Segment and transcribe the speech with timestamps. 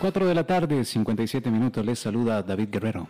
[0.00, 1.84] 4 de la tarde, 57 minutos.
[1.84, 3.08] Les saluda David Guerrero.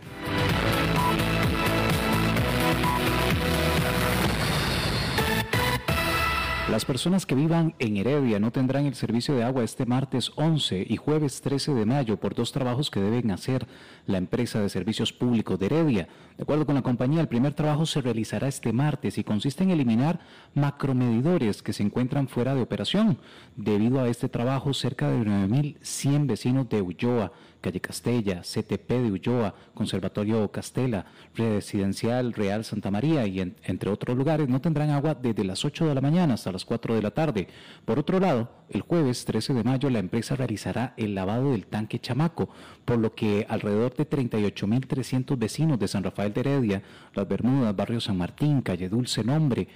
[6.71, 10.85] Las personas que vivan en Heredia no tendrán el servicio de agua este martes 11
[10.89, 13.69] y jueves 13 de mayo por dos trabajos que deben hacer
[14.07, 16.09] la empresa de servicios públicos de Heredia.
[16.37, 19.71] De acuerdo con la compañía, el primer trabajo se realizará este martes y consiste en
[19.71, 20.19] eliminar
[20.55, 23.19] macromedidores que se encuentran fuera de operación.
[23.55, 27.31] Debido a este trabajo, cerca de 9.100 vecinos de Ulloa
[27.67, 34.49] Calle Castella, CTP de Ulloa, Conservatorio Castela, Residencial Real Santa María y entre otros lugares
[34.49, 37.49] no tendrán agua desde las 8 de la mañana hasta las 4 de la tarde.
[37.85, 41.99] Por otro lado, el jueves 13 de mayo la empresa realizará el lavado del tanque
[41.99, 42.51] Chamaco,
[42.85, 46.83] por lo que alrededor de 38.300 vecinos de San Rafael de Heredia,
[47.15, 49.67] Las Bermudas, Barrio San Martín, Calle Dulce Nombre,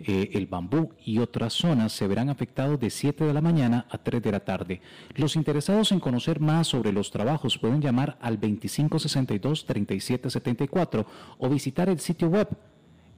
[0.00, 3.98] eh, el bambú y otras zonas se verán afectados de 7 de la mañana a
[3.98, 4.80] 3 de la tarde.
[5.14, 11.06] Los interesados en conocer más sobre los trabajos pueden llamar al 2562-3774
[11.38, 12.48] o visitar el sitio web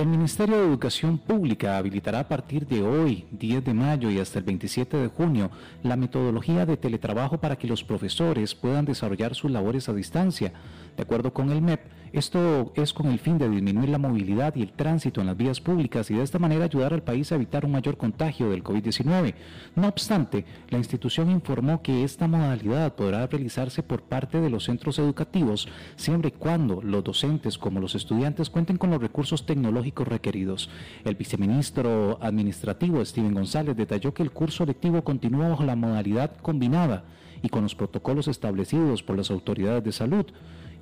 [0.00, 4.38] El Ministerio de Educación Pública habilitará a partir de hoy, 10 de mayo y hasta
[4.38, 5.50] el 27 de junio,
[5.82, 10.54] la metodología de teletrabajo para que los profesores puedan desarrollar sus labores a distancia.
[11.00, 11.80] De acuerdo con el MEP,
[12.12, 15.58] esto es con el fin de disminuir la movilidad y el tránsito en las vías
[15.58, 19.32] públicas y de esta manera ayudar al país a evitar un mayor contagio del COVID-19.
[19.76, 24.98] No obstante, la institución informó que esta modalidad podrá realizarse por parte de los centros
[24.98, 30.68] educativos siempre y cuando los docentes como los estudiantes cuenten con los recursos tecnológicos requeridos.
[31.06, 37.04] El viceministro administrativo Steven González detalló que el curso lectivo continúa bajo la modalidad combinada
[37.42, 40.26] y con los protocolos establecidos por las autoridades de salud.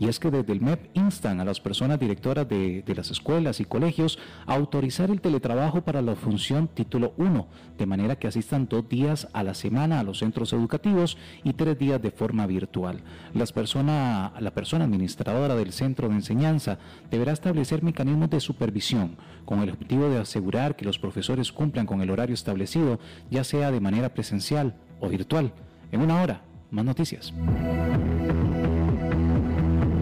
[0.00, 3.64] Y es que desde el MEP instan a las personas directoras de, las escuelas y
[3.64, 8.88] colegios a autorizar el teletrabajo para la función título 1, de manera que asistan dos
[8.88, 13.00] días a la semana a los centros educativos y tres días de forma virtual.
[13.34, 16.78] Las persona, la persona administradora del centro de enseñanza
[17.10, 22.02] deberá establecer mecanismos de supervisión con el objetivo de asegurar que los profesores cumplan con
[22.02, 23.00] el horario establecido,
[23.30, 25.52] ya sea de manera presencial o virtual.
[25.90, 27.32] En una hora, más noticias.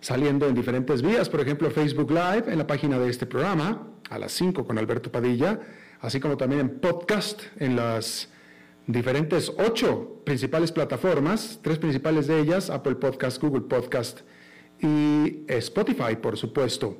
[0.00, 4.18] saliendo en diferentes vías, por ejemplo Facebook Live en la página de este programa, a
[4.18, 5.60] las 5 con Alberto Padilla,
[6.00, 8.28] así como también en podcast en las
[8.86, 14.20] diferentes ocho principales plataformas, tres principales de ellas, Apple Podcast, Google Podcast
[14.80, 16.98] y Spotify, por supuesto.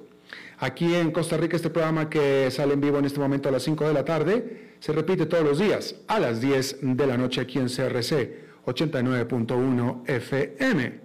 [0.59, 3.63] Aquí en Costa Rica este programa que sale en vivo en este momento a las
[3.63, 7.41] 5 de la tarde se repite todos los días a las 10 de la noche
[7.41, 11.01] aquí en CRC 89.1 FM.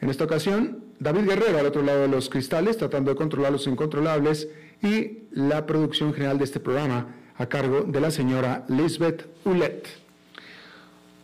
[0.00, 3.66] En esta ocasión, David Guerrero al otro lado de los cristales tratando de controlar los
[3.66, 4.48] incontrolables
[4.82, 9.86] y la producción general de este programa a cargo de la señora Lisbeth Ulet.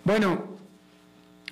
[0.04, 0.58] Bueno,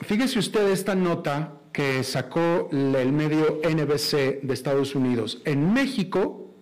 [0.03, 5.41] fíjese usted esta nota que sacó el medio NBC de Estados Unidos.
[5.45, 6.55] En México,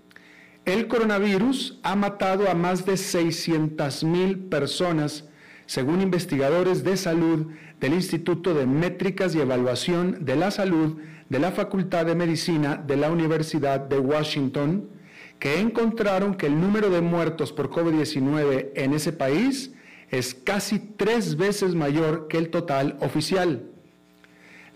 [0.65, 5.25] el coronavirus ha matado a más de 600 mil personas,
[5.67, 7.49] según investigadores de salud
[7.81, 10.99] del Instituto de Métricas y Evaluación de la Salud
[11.31, 14.91] de la Facultad de Medicina de la Universidad de Washington,
[15.39, 19.73] que encontraron que el número de muertos por COVID-19 en ese país
[20.11, 23.63] es casi tres veces mayor que el total oficial.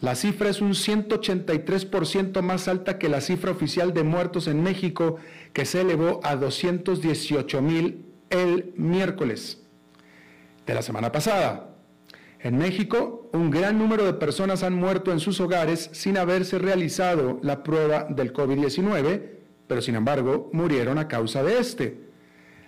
[0.01, 5.17] La cifra es un 183% más alta que la cifra oficial de muertos en México,
[5.53, 9.61] que se elevó a 218 mil el miércoles
[10.67, 11.74] de la semana pasada.
[12.44, 17.41] En México, un gran número de personas han muerto en sus hogares sin haberse realizado
[17.43, 19.35] la prueba del COVID-19
[19.67, 22.00] pero sin embargo murieron a causa de este.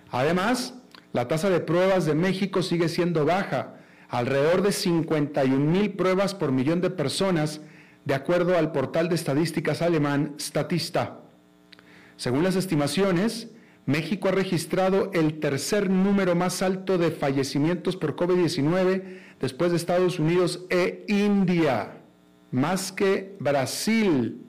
[0.09, 0.75] Además,
[1.13, 3.75] la tasa de pruebas de México sigue siendo baja,
[4.09, 7.61] alrededor de 51 mil pruebas por millón de personas,
[8.05, 11.19] de acuerdo al portal de estadísticas alemán Statista.
[12.15, 13.49] Según las estimaciones,
[13.87, 19.01] México ha registrado el tercer número más alto de fallecimientos por COVID-19
[19.39, 22.01] después de Estados Unidos e India,
[22.51, 24.45] más que Brasil,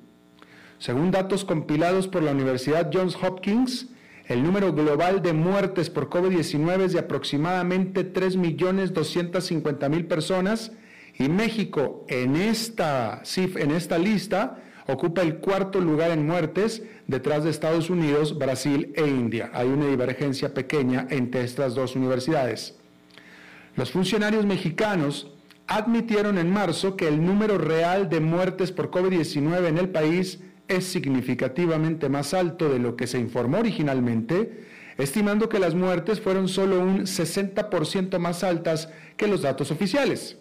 [0.80, 3.86] según datos compilados por la Universidad Johns Hopkins,
[4.26, 10.72] el número global de muertes por COVID-19 es de aproximadamente 3.250.000 personas
[11.16, 17.50] y México en esta, en esta lista ocupa el cuarto lugar en muertes detrás de
[17.50, 19.50] Estados Unidos, Brasil e India.
[19.52, 22.74] Hay una divergencia pequeña entre estas dos universidades.
[23.76, 25.30] Los funcionarios mexicanos
[25.66, 30.86] admitieron en marzo que el número real de muertes por COVID-19 en el país es
[30.86, 34.64] significativamente más alto de lo que se informó originalmente,
[34.96, 38.88] estimando que las muertes fueron solo un 60% más altas
[39.18, 40.38] que los datos oficiales.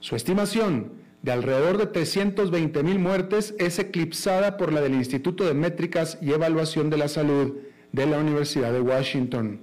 [0.00, 5.54] Su estimación de alrededor de 320 mil muertes es eclipsada por la del Instituto de
[5.54, 7.54] Métricas y Evaluación de la Salud
[7.92, 9.60] de la Universidad de Washington.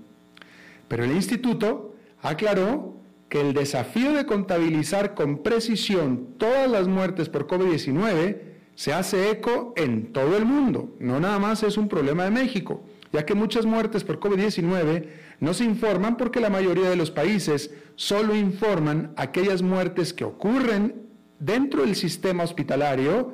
[0.87, 2.95] Pero el instituto aclaró
[3.29, 8.39] que el desafío de contabilizar con precisión todas las muertes por COVID-19
[8.73, 12.83] se hace eco en todo el mundo, no nada más es un problema de México,
[13.13, 15.05] ya que muchas muertes por COVID-19
[15.39, 21.10] no se informan porque la mayoría de los países solo informan aquellas muertes que ocurren
[21.41, 23.33] dentro del sistema hospitalario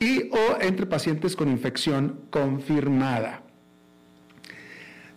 [0.00, 3.42] y o entre pacientes con infección confirmada.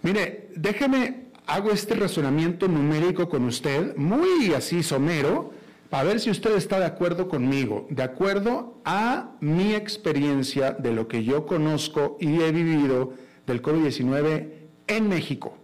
[0.01, 5.51] Mire, déjeme, hago este razonamiento numérico con usted, muy así somero,
[5.91, 11.08] a ver si usted está de acuerdo conmigo, de acuerdo a mi experiencia de lo
[11.08, 13.13] que yo conozco y he vivido
[13.46, 14.50] del COVID-19
[14.88, 15.58] en México.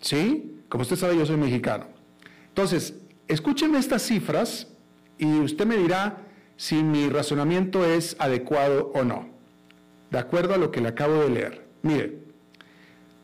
[0.00, 0.60] ¿Sí?
[0.68, 1.86] Como usted sabe, yo soy mexicano.
[2.48, 2.94] Entonces,
[3.26, 4.73] escúcheme estas cifras
[5.18, 6.18] y usted me dirá
[6.56, 9.28] si mi razonamiento es adecuado o no,
[10.10, 11.66] de acuerdo a lo que le acabo de leer.
[11.82, 12.18] Mire,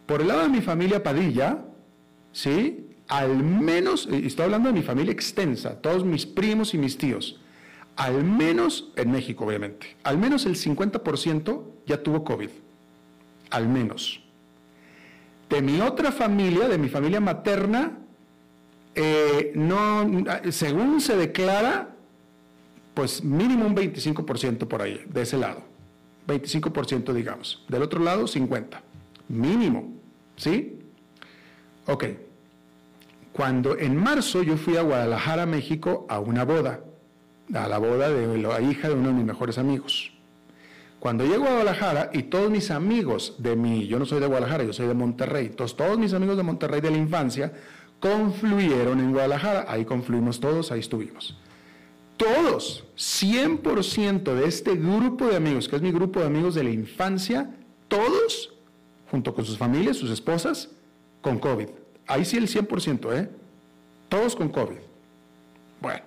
[0.06, 1.64] por el lado de mi familia Padilla,
[2.32, 2.90] ¿sí?
[3.09, 7.40] al menos, y estoy hablando de mi familia extensa, todos mis primos y mis tíos,
[7.97, 12.50] al menos, en México obviamente, al menos el 50% ya tuvo COVID.
[13.50, 14.23] Al menos.
[15.49, 17.99] De mi otra familia, de mi familia materna,
[19.02, 20.07] eh, no,
[20.50, 21.97] según se declara,
[22.92, 25.62] pues mínimo un 25% por ahí, de ese lado.
[26.26, 27.64] 25% digamos.
[27.69, 28.80] Del otro lado, 50%.
[29.28, 29.95] Mínimo.
[30.37, 30.80] ¿Sí?
[31.87, 32.04] Ok.
[33.33, 36.80] Cuando en marzo yo fui a Guadalajara, México, a una boda,
[37.54, 40.12] a la boda de la hija de uno de mis mejores amigos.
[40.99, 44.64] Cuando llego a Guadalajara y todos mis amigos de mi, yo no soy de Guadalajara,
[44.64, 47.52] yo soy de Monterrey, entonces todos mis amigos de Monterrey de la infancia
[48.00, 51.37] confluyeron en Guadalajara, ahí confluimos todos, ahí estuvimos.
[52.16, 56.71] Todos, 100% de este grupo de amigos, que es mi grupo de amigos de la
[56.71, 57.54] infancia,
[57.88, 58.52] todos,
[59.11, 60.71] junto con sus familias, sus esposas,
[61.21, 61.69] con COVID.
[62.07, 63.30] Ahí sí el 100%, ¿eh?
[64.09, 64.78] Todos con COVID.
[65.80, 66.02] Bueno,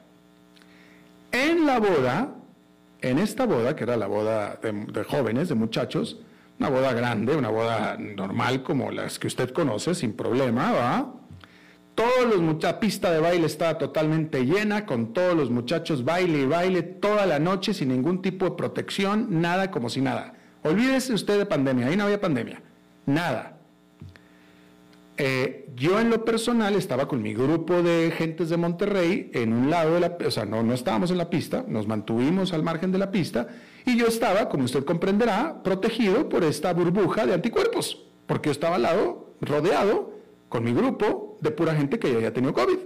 [1.31, 2.35] en la boda,
[3.01, 6.19] en esta boda, que era la boda de, jóvenes, de muchachos,
[6.59, 11.13] una boda grande, una boda normal como las que usted conoce, sin problema, ¿va?
[11.95, 16.45] Todos los la pista de baile estaba totalmente llena, con todos los muchachos baile y
[16.45, 20.33] baile toda la noche sin ningún tipo de protección, nada como si nada.
[20.63, 22.61] Olvídese usted de pandemia, ahí no había pandemia,
[23.05, 23.57] nada.
[25.17, 29.69] Eh, yo en lo personal estaba con mi grupo de gentes de Monterrey en un
[29.69, 32.91] lado de la, o sea, no, no estábamos en la pista, nos mantuvimos al margen
[32.91, 33.47] de la pista
[33.85, 38.77] y yo estaba, como usted comprenderá, protegido por esta burbuja de anticuerpos, porque yo estaba
[38.77, 40.13] al lado, rodeado,
[40.49, 42.79] con mi grupo de pura gente que ya había tenido COVID.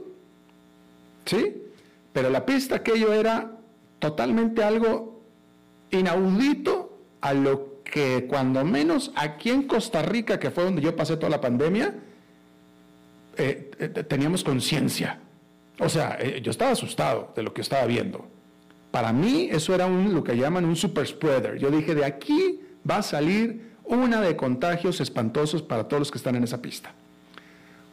[1.25, 1.63] ¿Sí?
[2.11, 3.51] Pero la pista aquello era
[3.99, 5.21] totalmente algo
[5.91, 11.15] inaudito a lo que cuando menos aquí en Costa Rica, que fue donde yo pasé
[11.15, 11.93] toda la pandemia,
[13.37, 15.19] eh, eh, teníamos conciencia.
[15.79, 18.27] O sea, eh, yo estaba asustado de lo que estaba viendo.
[18.89, 21.59] Para mí eso era un, lo que llaman un super spreader.
[21.59, 26.17] Yo dije, de aquí va a salir una de contagios espantosos para todos los que
[26.17, 26.93] están en esa pista.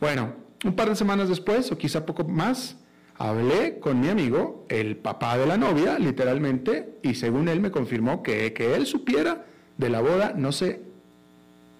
[0.00, 2.76] Bueno, un par de semanas después, o quizá poco más,
[3.16, 8.22] hablé con mi amigo, el papá de la novia, literalmente, y según él me confirmó
[8.22, 10.82] que, que él supiera de la boda no se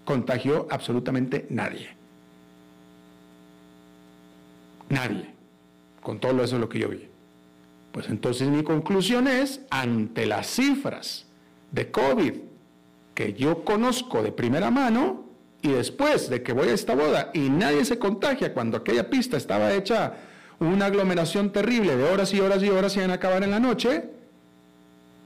[0.05, 1.89] contagió absolutamente nadie.
[4.89, 5.35] Nadie.
[6.03, 7.09] Con todo eso lo que yo vi.
[7.93, 11.27] Pues entonces mi conclusión es, ante las cifras
[11.73, 12.35] de COVID
[13.15, 15.24] que yo conozco de primera mano,
[15.65, 19.39] y después de que voy a esta boda y nadie se contagia cuando aquella pista
[19.39, 20.13] estaba hecha
[20.61, 23.59] una aglomeración terrible de horas y horas y horas y van a acabar en la
[23.59, 24.05] noche,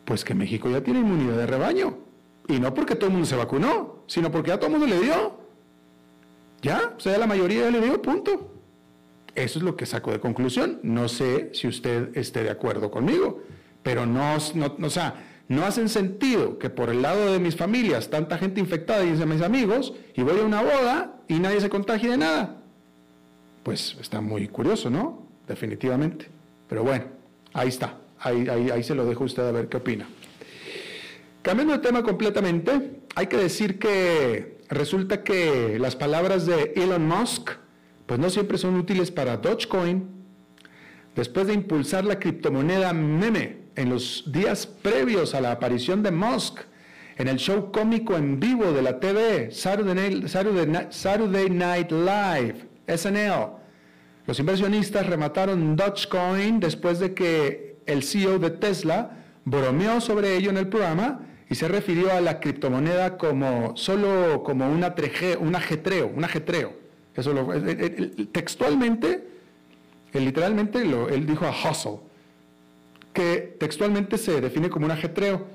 [0.05, 1.99] pues que México ya tiene inmunidad de rebaño.
[2.47, 5.01] Y no porque todo el mundo se vacunó, sino porque ya todo el mundo le
[5.01, 5.41] dio.
[6.63, 8.53] Ya, o sea, la mayoría le dio, punto.
[9.35, 10.79] Eso es lo que saco de conclusión.
[10.85, 13.43] No sé si usted esté de acuerdo conmigo,
[13.83, 15.15] pero no, no, o sea,
[15.49, 19.27] no hacen sentido que por el lado de mis familias, tanta gente infectada y de
[19.27, 22.63] mis amigos, y voy a una boda y nadie se contagie de nada.
[23.63, 25.27] Pues está muy curioso, ¿no?
[25.47, 26.29] Definitivamente.
[26.69, 27.07] Pero bueno,
[27.55, 27.99] ahí está.
[28.21, 30.07] Ahí, ahí, ahí se lo dejo a usted a ver qué opina.
[31.43, 37.53] Cambiando de tema completamente, hay que decir que resulta que las palabras de Elon Musk
[38.07, 40.09] pues no siempre son útiles para Dogecoin.
[41.15, 46.63] Después de impulsar la criptomoneda meme en los días previos a la aparición de Musk
[47.17, 53.53] en el show cómico en vivo de la TV Saturday Night, Live, SNL,
[54.27, 60.57] los inversionistas remataron Dogecoin después de que el CEO de Tesla bromeó sobre ello en
[60.57, 66.73] el programa y se refirió a la criptomoneda como solo como un ajetreo, un ajetreo.
[67.15, 67.49] Eso lo,
[68.33, 69.25] textualmente,
[70.13, 72.08] literalmente lo, él dijo a hustle,
[73.13, 75.47] que textualmente se define como un ajetreo,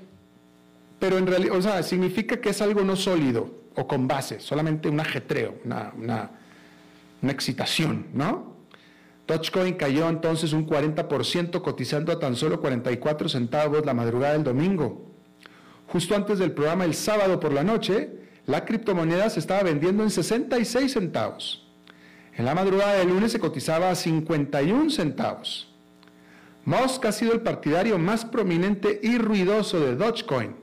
[0.99, 4.89] pero en realidad, o sea, significa que es algo no sólido o con base, solamente
[4.89, 6.31] un ajetreo, una, una,
[7.31, 8.53] excitación, ¿no?
[9.27, 15.09] Dogecoin cayó entonces un 40% cotizando a tan solo 44 centavos la madrugada del domingo.
[15.87, 18.09] Justo antes del programa el sábado por la noche,
[18.45, 21.65] la criptomoneda se estaba vendiendo en 66 centavos.
[22.35, 25.72] En la madrugada del lunes se cotizaba a 51 centavos.
[26.65, 30.55] Musk ha sido el partidario más prominente y ruidoso de Dogecoin.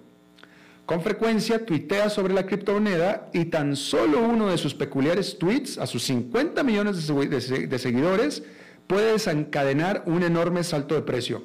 [0.86, 5.86] Con frecuencia tuitea sobre la criptomoneda y tan solo uno de sus peculiares tweets a
[5.86, 8.42] sus 50 millones de seguidores
[8.86, 11.44] puede desencadenar un enorme salto de precio.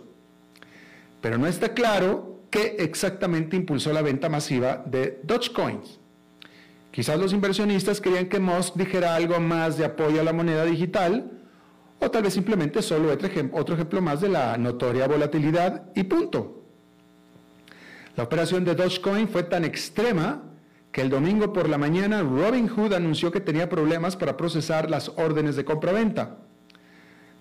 [1.22, 6.00] Pero no está claro qué exactamente impulsó la venta masiva de Dogecoins.
[6.92, 11.30] Quizás los inversionistas querían que Musk dijera algo más de apoyo a la moneda digital,
[12.00, 16.64] o tal vez simplemente solo otro ejemplo más de la notoria volatilidad y punto.
[18.16, 20.44] La operación de Dogecoin fue tan extrema
[20.92, 25.56] que el domingo por la mañana Robinhood anunció que tenía problemas para procesar las órdenes
[25.58, 26.38] de compra-venta.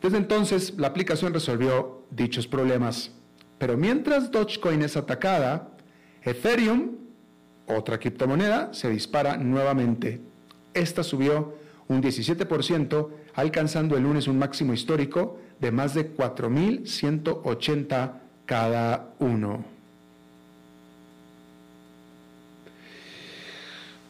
[0.02, 3.12] Desde entonces, la aplicación resolvió dichos problemas.
[3.58, 5.70] Pero mientras Dogecoin es atacada,
[6.22, 7.04] Ethereum
[7.66, 10.20] otra criptomoneda se dispara nuevamente.
[10.74, 11.54] Esta subió
[11.88, 18.12] un 17%, alcanzando el lunes un máximo histórico de más de 4.180
[18.46, 19.64] cada uno.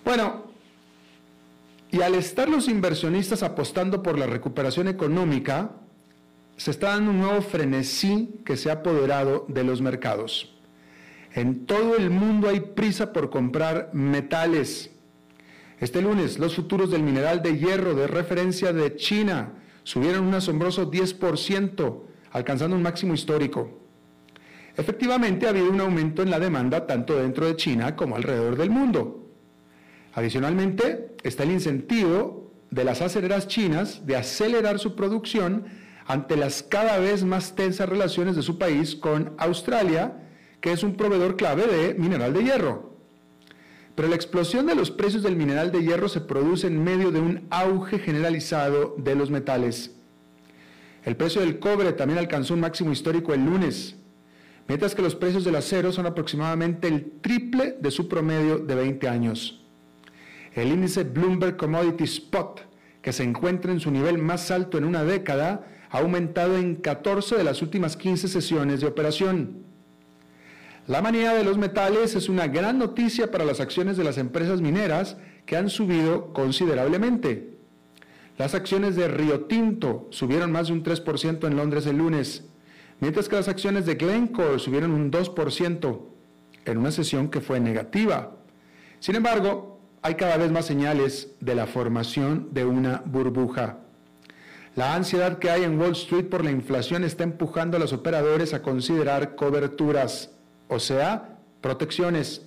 [0.04, 0.44] Bueno,
[1.90, 5.70] y al estar los inversionistas apostando por la recuperación económica,
[6.56, 10.52] se está dando un nuevo frenesí que se ha apoderado de los mercados.
[11.32, 14.90] En todo el mundo hay prisa por comprar metales.
[15.84, 20.90] Este lunes, los futuros del mineral de hierro de referencia de China subieron un asombroso
[20.90, 22.00] 10%,
[22.30, 23.82] alcanzando un máximo histórico.
[24.78, 28.70] Efectivamente, ha habido un aumento en la demanda tanto dentro de China como alrededor del
[28.70, 29.28] mundo.
[30.14, 35.66] Adicionalmente, está el incentivo de las aceleras chinas de acelerar su producción
[36.06, 40.16] ante las cada vez más tensas relaciones de su país con Australia,
[40.62, 42.93] que es un proveedor clave de mineral de hierro.
[43.94, 47.20] Pero la explosión de los precios del mineral de hierro se produce en medio de
[47.20, 49.94] un auge generalizado de los metales.
[51.04, 53.96] El precio del cobre también alcanzó un máximo histórico el lunes,
[54.66, 59.08] mientras que los precios del acero son aproximadamente el triple de su promedio de 20
[59.08, 59.62] años.
[60.54, 62.62] El índice Bloomberg Commodity Spot,
[63.02, 67.36] que se encuentra en su nivel más alto en una década, ha aumentado en 14
[67.36, 69.73] de las últimas 15 sesiones de operación.
[70.86, 74.60] La manía de los metales es una gran noticia para las acciones de las empresas
[74.60, 77.56] mineras que han subido considerablemente.
[78.36, 82.44] Las acciones de Río Tinto subieron más de un 3% en Londres el lunes,
[83.00, 86.00] mientras que las acciones de Glencore subieron un 2%
[86.66, 88.36] en una sesión que fue negativa.
[89.00, 93.78] Sin embargo, hay cada vez más señales de la formación de una burbuja.
[94.76, 98.52] La ansiedad que hay en Wall Street por la inflación está empujando a los operadores
[98.52, 100.33] a considerar coberturas
[100.74, 102.42] o sea, protecciones.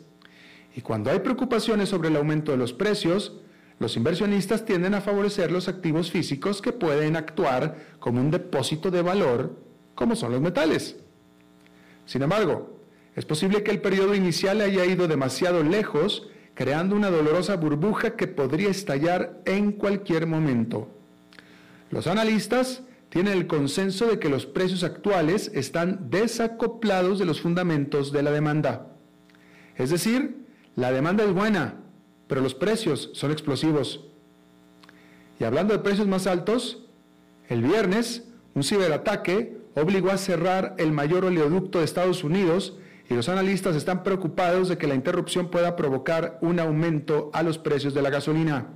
[0.75, 3.41] Y cuando hay preocupaciones sobre el aumento de los precios,
[3.79, 9.01] los inversionistas tienden a favorecer los activos físicos que pueden actuar como un depósito de
[9.01, 9.55] valor,
[9.95, 10.97] como son los metales.
[12.05, 12.79] Sin embargo,
[13.15, 18.27] es posible que el periodo inicial haya ido demasiado lejos, creando una dolorosa burbuja que
[18.27, 20.89] podría estallar en cualquier momento.
[21.89, 22.83] Los analistas
[23.17, 28.29] tiene el consenso de que los precios actuales están desacoplados de los fundamentos de la
[28.29, 28.89] demanda.
[29.75, 31.79] Es decir, la demanda es buena,
[32.27, 34.05] pero los precios son explosivos.
[35.39, 36.85] Y hablando de precios más altos,
[37.49, 42.77] el viernes un ciberataque obligó a cerrar el mayor oleoducto de Estados Unidos
[43.09, 47.57] y los analistas están preocupados de que la interrupción pueda provocar un aumento a los
[47.57, 48.67] precios de la gasolina.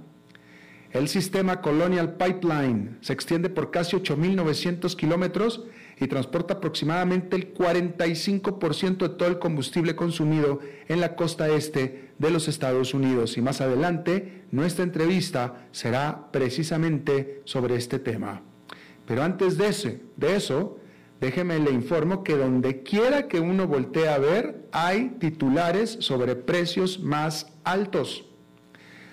[0.93, 5.63] El sistema Colonial Pipeline se extiende por casi 8.900 kilómetros
[5.97, 12.30] y transporta aproximadamente el 45% de todo el combustible consumido en la costa este de
[12.30, 13.38] los Estados Unidos.
[13.38, 18.41] Y más adelante, nuestra entrevista será precisamente sobre este tema.
[19.06, 19.69] Pero antes de,
[20.36, 20.77] eso,
[21.21, 26.99] déjeme le informo que donde quiera que uno voltee a ver, hay titulares sobre precios
[26.99, 28.30] más altos.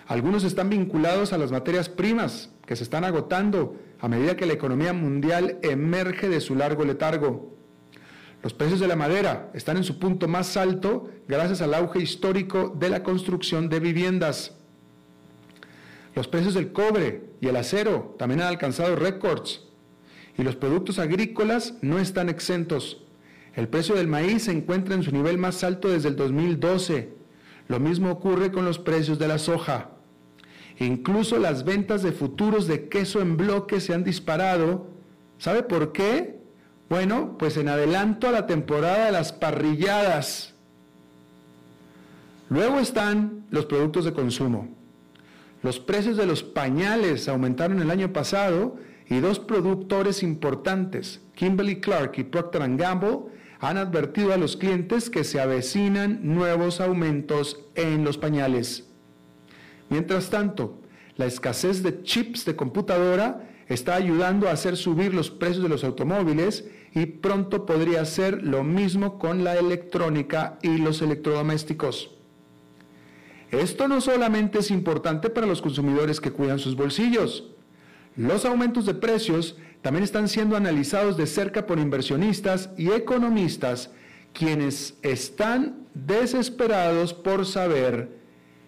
[0.09, 4.55] Algunos están vinculados a las materias primas que se están agotando a medida que la
[4.55, 7.55] economía mundial emerge de su largo letargo.
[8.43, 12.75] Los precios de la madera están en su punto más alto gracias al auge histórico
[12.79, 14.57] de la construcción de viviendas.
[16.15, 19.65] Los precios del cobre y el acero también han alcanzado récords.
[20.39, 23.05] Y los productos agrícolas no están exentos.
[23.55, 27.13] El precio del maíz se encuentra en su nivel más alto desde el 2012.
[27.67, 29.98] Lo mismo ocurre con los precios de la soja.
[30.79, 34.87] Incluso las ventas de futuros de queso en bloque se han disparado.
[35.39, 36.39] ¿Sabe por qué?
[36.89, 40.55] Bueno, pues en adelanto a la temporada de las parrilladas.
[42.49, 44.69] Luego están los productos de consumo.
[45.63, 48.77] Los precios de los pañales aumentaron el año pasado
[49.09, 53.21] y dos productores importantes, Kimberly Clark y Procter Gamble,
[53.61, 58.88] han advertido a los clientes que se avecinan nuevos aumentos en los pañales.
[59.91, 60.81] Mientras tanto,
[61.17, 65.85] la escasez de chips de computadora está ayudando a hacer subir los precios de los
[65.85, 72.11] automóviles y pronto podría ser lo mismo con la electrónica y los electrodomésticos.
[73.51, 77.45] Esto no solamente es importante para los consumidores que cuidan sus bolsillos.
[78.17, 83.91] Los aumentos de precios también están siendo analizados de cerca por inversionistas y economistas
[84.33, 88.18] quienes están desesperados por saber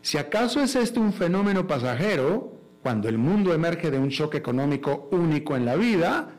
[0.02, 5.08] si acaso es este un fenómeno pasajero, cuando el mundo emerge de un choque económico
[5.12, 6.30] único en la vida,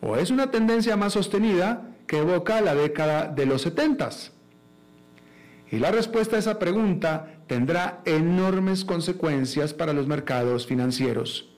[0.00, 4.32] o es una tendencia más sostenida que evoca la década de los setentas.
[5.70, 11.48] Y la respuesta a esa pregunta tendrá enormes consecuencias para los mercados financieros.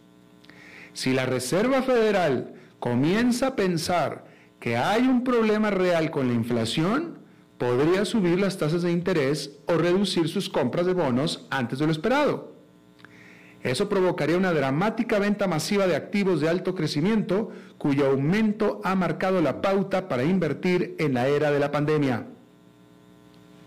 [0.92, 4.26] Si la Reserva Federal comienza a pensar
[4.60, 7.18] que hay un problema real con la inflación,
[7.58, 11.92] podría subir las tasas de interés o reducir sus compras de bonos antes de lo
[11.92, 12.54] esperado.
[13.62, 19.40] Eso provocaría una dramática venta masiva de activos de alto crecimiento, cuyo aumento ha marcado
[19.40, 22.26] la pauta para invertir en la era de la pandemia.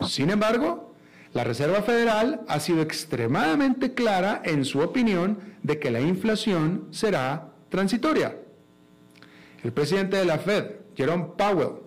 [0.08, 0.94] Sin embargo,
[1.34, 7.54] la Reserva Federal ha sido extremadamente clara en su opinión de que la inflación será
[7.70, 8.38] transitoria.
[9.64, 11.87] El presidente de la Fed, Jerome Powell,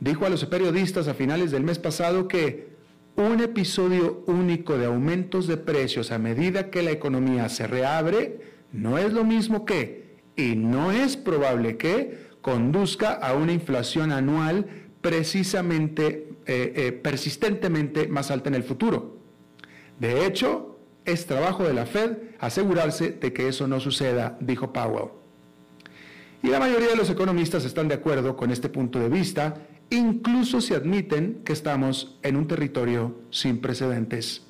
[0.00, 2.68] dijo a los periodistas a finales del mes pasado que
[3.16, 8.40] un episodio único de aumentos de precios a medida que la economía se reabre
[8.72, 14.66] no es lo mismo que, y no es probable que, conduzca a una inflación anual
[15.00, 19.18] precisamente, eh, eh, persistentemente más alta en el futuro.
[19.98, 25.10] De hecho, es trabajo de la Fed asegurarse de que eso no suceda, dijo Powell.
[26.42, 29.54] Y la mayoría de los economistas están de acuerdo con este punto de vista
[29.90, 34.42] incluso si admiten que estamos en un territorio sin precedentes.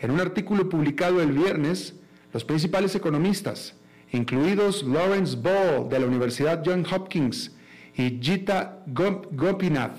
[0.00, 1.94] En un artículo publicado el viernes,
[2.32, 3.74] los principales economistas,
[4.10, 7.52] incluidos Lawrence Ball de la Universidad Johns Hopkins
[7.96, 9.98] y Gita Gopinath,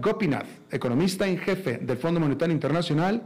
[0.00, 3.22] Gopinath, economista en jefe del Fondo Monetario Internacional,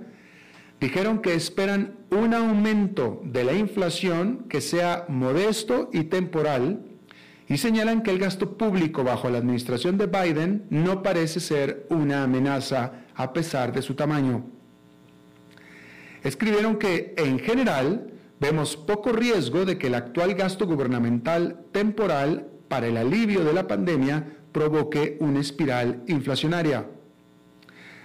[0.80, 6.89] dijeron que esperan un aumento de la inflación que sea modesto y temporal
[7.50, 12.22] y señalan que el gasto público bajo la administración de Biden no parece ser una
[12.22, 14.44] amenaza a pesar de su tamaño.
[16.22, 22.86] Escribieron que en general vemos poco riesgo de que el actual gasto gubernamental temporal para
[22.86, 26.86] el alivio de la pandemia provoque una espiral inflacionaria.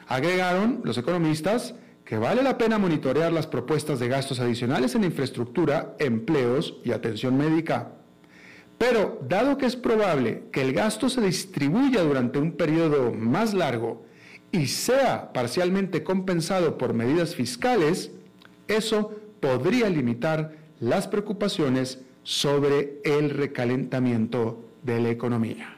[0.07, 5.95] Agregaron los economistas que vale la pena monitorear las propuestas de gastos adicionales en infraestructura,
[5.99, 7.91] empleos y atención médica.
[8.77, 14.05] Pero dado que es probable que el gasto se distribuya durante un periodo más largo
[14.51, 18.11] y sea parcialmente compensado por medidas fiscales,
[18.67, 25.77] eso podría limitar las preocupaciones sobre el recalentamiento de la economía.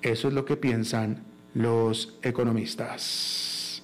[0.00, 3.82] Eso es lo que piensan los economistas.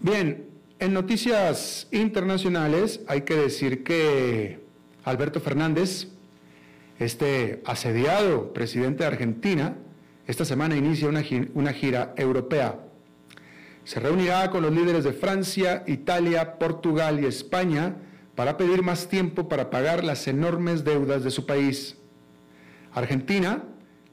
[0.00, 0.49] Bien,
[0.80, 4.60] en noticias internacionales hay que decir que
[5.04, 6.08] Alberto Fernández,
[6.98, 9.76] este asediado presidente de Argentina,
[10.26, 11.22] esta semana inicia una,
[11.54, 12.80] una gira europea.
[13.84, 17.96] Se reunirá con los líderes de Francia, Italia, Portugal y España
[18.34, 21.98] para pedir más tiempo para pagar las enormes deudas de su país.
[22.92, 23.64] Argentina,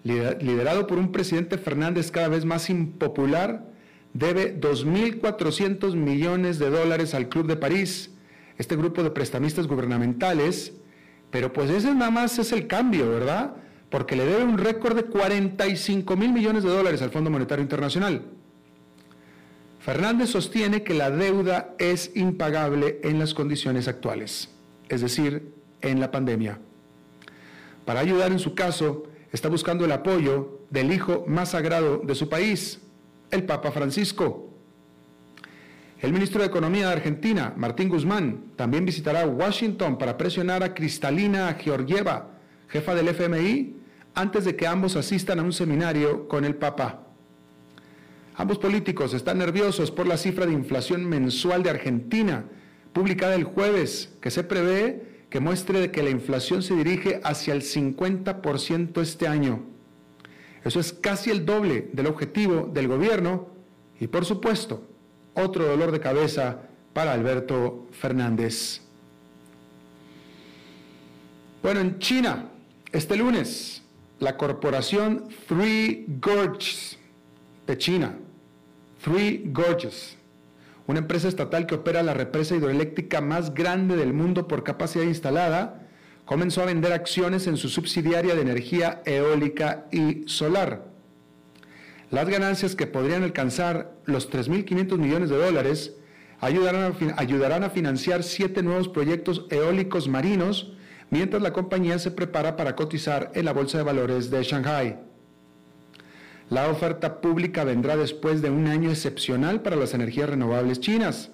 [0.04, 3.77] liderado por un presidente Fernández cada vez más impopular,
[4.18, 8.12] debe 2.400 millones de dólares al Club de París,
[8.58, 10.74] este grupo de prestamistas gubernamentales,
[11.30, 13.56] pero pues ese nada más es el cambio, ¿verdad?
[13.92, 18.26] Porque le debe un récord de 45 mil millones de dólares al Fondo Monetario Internacional.
[19.80, 24.50] Fernández sostiene que la deuda es impagable en las condiciones actuales,
[24.90, 26.60] es decir, en la pandemia.
[27.86, 32.28] Para ayudar en su caso, está buscando el apoyo del hijo más sagrado de su
[32.28, 32.82] país,
[33.32, 34.54] el Papa Francisco.
[36.00, 41.56] El ministro de Economía de Argentina, Martín Guzmán, también visitará Washington para presionar a Cristalina
[41.60, 42.38] Georgieva,
[42.68, 43.78] jefa del FMI,
[44.14, 47.08] antes de que ambos asistan a un seminario con el Papa.
[48.36, 52.46] Ambos políticos están nerviosos por la cifra de inflación mensual de Argentina,
[52.94, 57.62] publicada el jueves, que se prevé que muestre que la inflación se dirige hacia el
[57.62, 59.77] 50% este año.
[60.68, 63.48] Eso es casi el doble del objetivo del gobierno
[64.02, 64.86] y por supuesto
[65.34, 66.60] otro dolor de cabeza
[66.92, 68.82] para Alberto Fernández.
[71.64, 72.50] Bueno, en China,
[72.92, 73.82] este lunes,
[74.20, 77.00] la corporación Three Gorges
[77.66, 78.18] de China,
[79.02, 80.18] Three Gorges,
[80.86, 85.87] una empresa estatal que opera la represa hidroeléctrica más grande del mundo por capacidad instalada,
[86.28, 90.84] comenzó a vender acciones en su subsidiaria de energía eólica y solar.
[92.12, 95.96] Las ganancias que podrían alcanzar los 3.500 millones de dólares
[96.42, 100.74] ayudarán a, financiar siete nuevos proyectos eólicos marinos
[101.10, 105.00] mientras la compañía se prepara para cotizar en la Bolsa de Valores de Shanghai.
[106.50, 111.32] La oferta pública vendrá después de un año excepcional para las energías renovables chinas.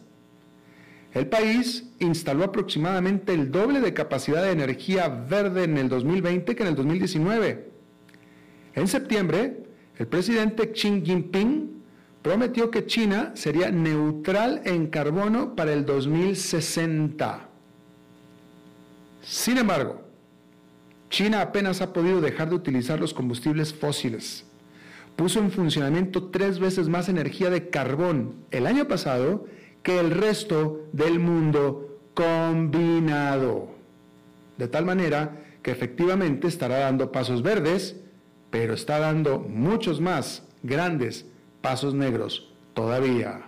[1.13, 6.63] El país instaló aproximadamente el doble de capacidad de energía verde en el 2020 que
[6.63, 7.71] en el 2019.
[8.76, 9.63] En septiembre,
[9.97, 11.84] el presidente Xi Jinping
[12.23, 17.49] prometió que China sería neutral en carbono para el 2060.
[19.21, 20.02] Sin embargo,
[21.12, 24.45] China apenas ha podido dejar de utilizar los combustibles fósiles.
[25.15, 29.45] Puso en funcionamiento tres veces más energía de carbón el año pasado
[29.84, 33.69] que el resto del mundo combinado.
[34.58, 37.98] De tal manera que efectivamente estará dando pasos verdes,
[38.50, 41.26] pero está dando muchos más grandes
[41.62, 43.41] pasos negros todavía.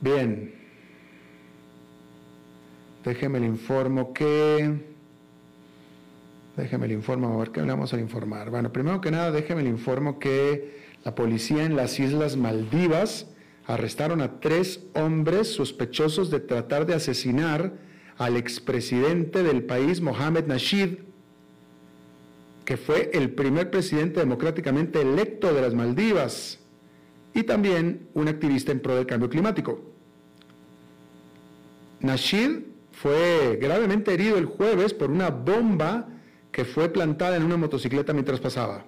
[0.00, 0.54] Bien,
[3.04, 4.86] déjeme le informo que...
[6.56, 8.50] Déjeme le informo, a ver qué le vamos a informar.
[8.50, 13.26] Bueno, primero que nada, déjeme le informo que la policía en las Islas Maldivas
[13.66, 17.72] arrestaron a tres hombres sospechosos de tratar de asesinar
[18.16, 20.98] al expresidente del país, Mohamed Nasheed,
[22.64, 26.58] que fue el primer presidente democráticamente electo de las Maldivas
[27.32, 29.92] y también un activista en pro del cambio climático.
[32.00, 36.08] Nasheed fue gravemente herido el jueves por una bomba
[36.50, 38.84] que fue plantada en una motocicleta mientras pasaba.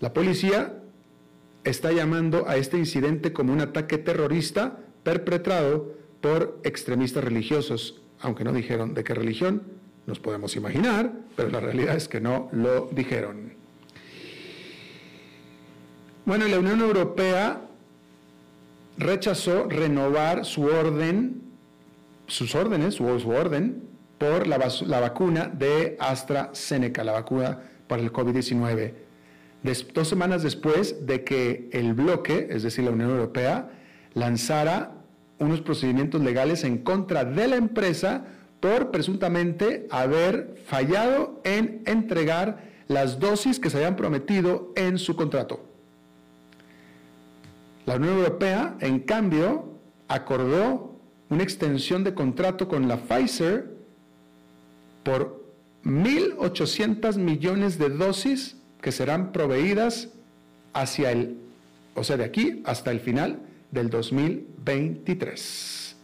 [0.00, 0.83] La policía
[1.64, 8.52] está llamando a este incidente como un ataque terrorista perpetrado por extremistas religiosos aunque no
[8.52, 9.62] dijeron de qué religión,
[10.06, 13.52] nos podemos imaginar, pero la realidad es que no lo dijeron.
[16.24, 17.60] Bueno, la Unión Europea
[18.96, 21.42] rechazó renovar su orden,
[22.26, 23.82] sus órdenes, su, orden,
[24.16, 28.94] por la, la, vacuna de AstraZeneca, la vacuna para el COVID-19.
[29.94, 33.70] Dos semanas después de que el bloque, es decir, la Unión Europea,
[34.12, 34.92] lanzara
[35.38, 38.26] unos procedimientos legales en contra de la empresa
[38.60, 45.64] por presuntamente haber fallado en entregar las dosis que se habían prometido en su contrato.
[47.86, 51.00] La Unión Europea, en cambio, acordó
[51.30, 53.78] una extensión de contrato con la Pfizer
[55.02, 55.42] por
[55.84, 60.10] 1.800 millones de dosis que serán proveídas
[60.74, 61.38] hacia el,
[61.94, 65.96] o sea, de aquí hasta el final del 2023.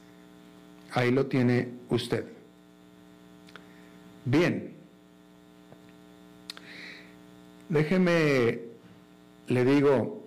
[0.92, 2.24] Ahí lo tiene usted.
[4.24, 4.72] Bien.
[7.68, 8.60] Déjeme,
[9.48, 10.24] le digo,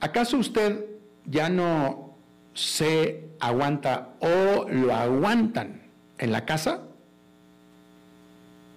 [0.00, 0.84] ¿acaso usted
[1.26, 2.16] ya no
[2.54, 5.82] se aguanta o lo aguantan
[6.18, 6.82] en la casa?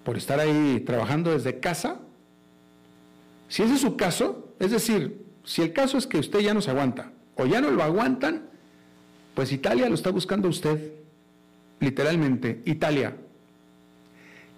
[0.03, 2.01] Por estar ahí trabajando desde casa.
[3.47, 6.61] Si ese es su caso, es decir, si el caso es que usted ya no
[6.61, 8.49] se aguanta, o ya no lo aguantan,
[9.33, 10.93] pues Italia lo está buscando usted,
[11.79, 13.15] literalmente, Italia.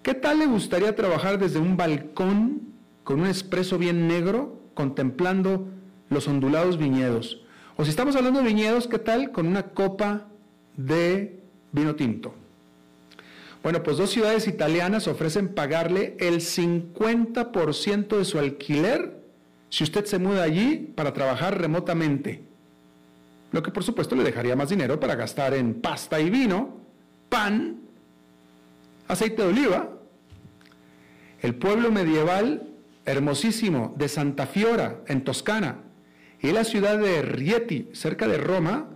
[0.02, 2.62] ¿Qué tal le gustaría trabajar desde un balcón
[3.04, 5.68] con un espresso bien negro, contemplando
[6.08, 7.42] los ondulados viñedos?
[7.76, 10.26] O si estamos hablando de viñedos, ¿qué tal con una copa
[10.76, 11.40] de
[11.72, 12.34] vino tinto?
[13.62, 19.20] Bueno, pues dos ciudades italianas ofrecen pagarle el 50% de su alquiler
[19.68, 22.50] si usted se muda allí para trabajar remotamente
[23.52, 26.80] lo que por supuesto le dejaría más dinero para gastar en pasta y vino,
[27.28, 27.80] pan,
[29.08, 29.90] aceite de oliva.
[31.40, 32.68] El pueblo medieval
[33.06, 35.78] hermosísimo de Santa Fiora, en Toscana,
[36.40, 38.88] y la ciudad de Rieti, cerca de Roma,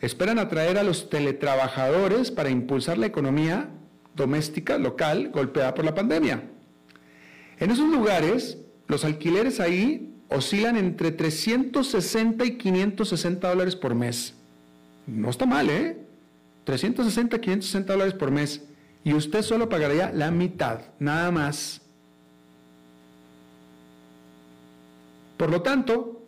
[0.00, 3.68] esperan atraer a los teletrabajadores para impulsar la economía
[4.18, 6.42] doméstica local golpeada por la pandemia.
[7.58, 14.34] En esos lugares, los alquileres ahí oscilan entre 360 y 560 dólares por mes.
[15.06, 15.96] No está mal, ¿eh?
[16.64, 18.62] 360, 560 dólares por mes.
[19.04, 21.80] Y usted solo pagaría la mitad, nada más.
[25.38, 26.26] Por lo tanto,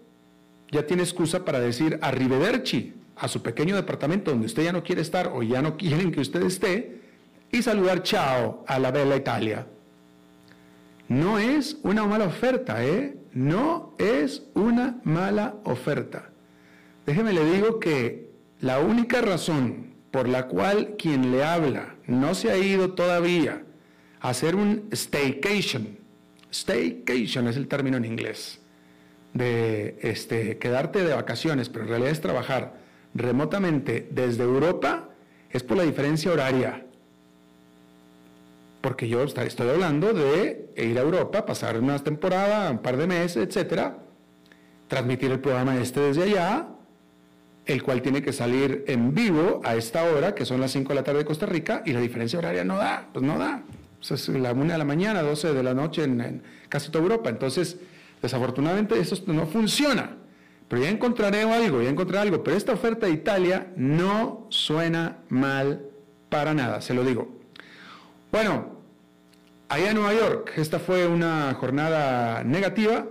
[0.71, 5.03] ya tiene excusa para decir arrivederci a su pequeño departamento donde usted ya no quiere
[5.03, 7.00] estar o ya no quieren que usted esté
[7.53, 9.67] y saludar chao a la bella Italia.
[11.09, 13.17] No es una mala oferta, ¿eh?
[13.33, 16.31] no es una mala oferta.
[17.07, 22.51] Déjeme le digo que la única razón por la cual quien le habla no se
[22.51, 23.65] ha ido todavía
[24.21, 25.99] a hacer un staycation,
[26.53, 28.61] staycation es el término en inglés,
[29.33, 32.75] de este, quedarte de vacaciones, pero en realidad es trabajar
[33.15, 35.09] remotamente desde Europa,
[35.51, 36.85] es por la diferencia horaria
[38.81, 43.47] porque yo estoy hablando de ir a Europa, pasar una temporada, un par de meses,
[43.49, 43.99] etcétera,
[44.89, 46.69] transmitir el programa este desde allá,
[47.67, 50.95] el cual tiene que salir en vivo a esta hora, que son las 5 de
[50.95, 53.63] la tarde de Costa Rica, y la diferencia horaria no da, pues no da.
[54.01, 57.29] es la 1 de la mañana, 12 de la noche en, en casi toda Europa.
[57.29, 57.79] Entonces,
[58.23, 60.17] desafortunadamente eso no funciona.
[60.69, 62.43] Pero ya encontraré algo, ya encontraré algo.
[62.43, 65.85] Pero esta oferta de Italia no suena mal
[66.29, 67.40] para nada, se lo digo.
[68.33, 68.81] Bueno,
[69.69, 73.09] allá en Nueva York, esta fue una jornada negativa,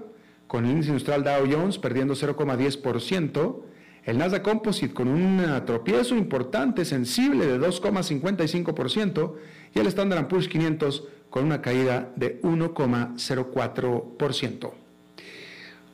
[0.47, 3.63] con el índice industrial Dow Jones perdiendo 0,10%,
[4.05, 9.36] el Nasdaq Composite con un tropiezo importante, sensible de 2,55%,
[9.75, 14.71] y el Standard Poor's 500 con una caída de 1,04%.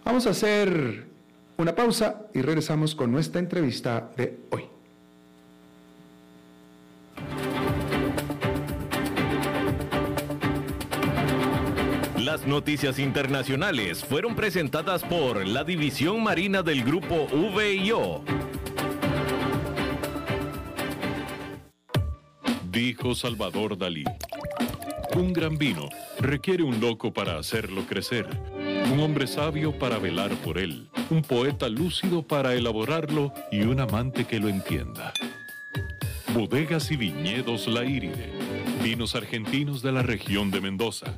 [0.06, 1.08] Vamos a hacer
[1.58, 4.75] una pausa y regresamos con nuestra entrevista de hoy.
[12.36, 18.26] Las noticias internacionales fueron presentadas por la División Marina del Grupo VIO.
[22.70, 24.04] Dijo Salvador Dalí.
[25.16, 25.88] Un gran vino
[26.20, 28.28] requiere un loco para hacerlo crecer,
[28.92, 34.26] un hombre sabio para velar por él, un poeta lúcido para elaborarlo y un amante
[34.26, 35.14] que lo entienda.
[36.34, 38.30] Bodegas y viñedos La Iride,
[38.84, 41.18] vinos argentinos de la región de Mendoza.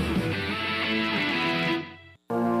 [2.31, 2.60] you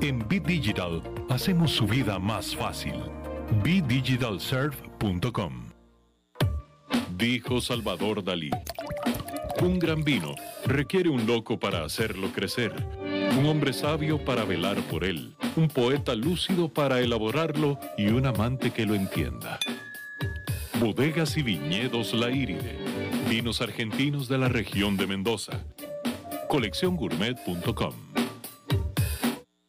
[0.00, 2.94] En Bit Digital hacemos su vida más fácil.
[3.64, 5.52] BDigitalServe.com
[7.16, 8.50] Dijo Salvador Dalí.
[9.60, 12.72] Un gran vino requiere un loco para hacerlo crecer,
[13.36, 18.70] un hombre sabio para velar por él, un poeta lúcido para elaborarlo y un amante
[18.70, 19.58] que lo entienda.
[20.78, 22.78] Bodegas y viñedos La Iride,
[23.28, 25.64] vinos argentinos de la región de Mendoza.
[26.48, 27.94] Colecciongourmet.com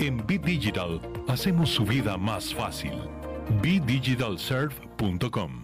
[0.00, 2.94] En Bit Digital hacemos su vida más fácil.
[3.62, 5.63] BDigitalServe.com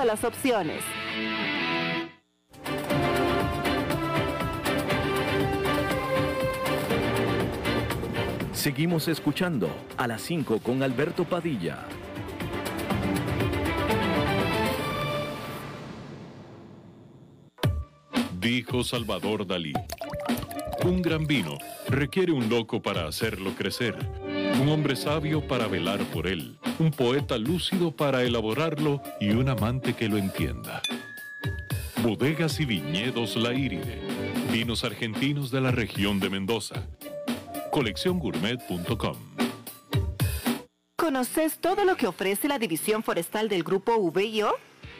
[0.01, 0.83] todas las opciones.
[8.53, 11.85] Seguimos escuchando a las 5 con Alberto Padilla.
[18.39, 19.73] Dijo Salvador Dalí.
[20.83, 23.95] Un gran vino requiere un loco para hacerlo crecer,
[24.59, 29.93] un hombre sabio para velar por él, un poeta lúcido para elaborarlo y un amante
[29.93, 30.81] que lo entienda.
[32.03, 34.01] Bodegas y viñedos La Iride,
[34.51, 36.87] vinos argentinos de la región de Mendoza.
[37.71, 39.17] Colecciongourmet.com
[40.97, 44.55] ¿Conoces todo lo que ofrece la división forestal del grupo VIO?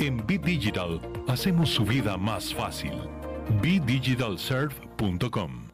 [0.00, 2.94] En Bit Digital hacemos su vida más fácil.
[3.62, 5.73] BDigitalServe.com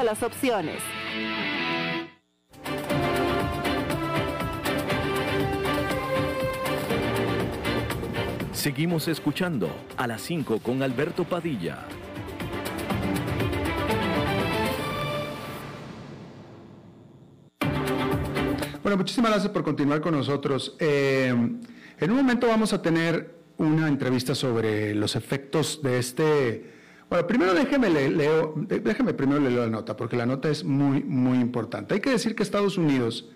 [0.01, 0.81] todas las opciones.
[8.53, 11.85] Seguimos escuchando a las 5 con Alberto Padilla.
[18.81, 20.75] Bueno, muchísimas gracias por continuar con nosotros.
[20.79, 26.80] Eh, en un momento vamos a tener una entrevista sobre los efectos de este
[27.11, 31.39] bueno, primero déjeme, leo, déjeme primero leer la nota, porque la nota es muy, muy
[31.39, 31.93] importante.
[31.93, 33.27] Hay que decir que Estados Unidos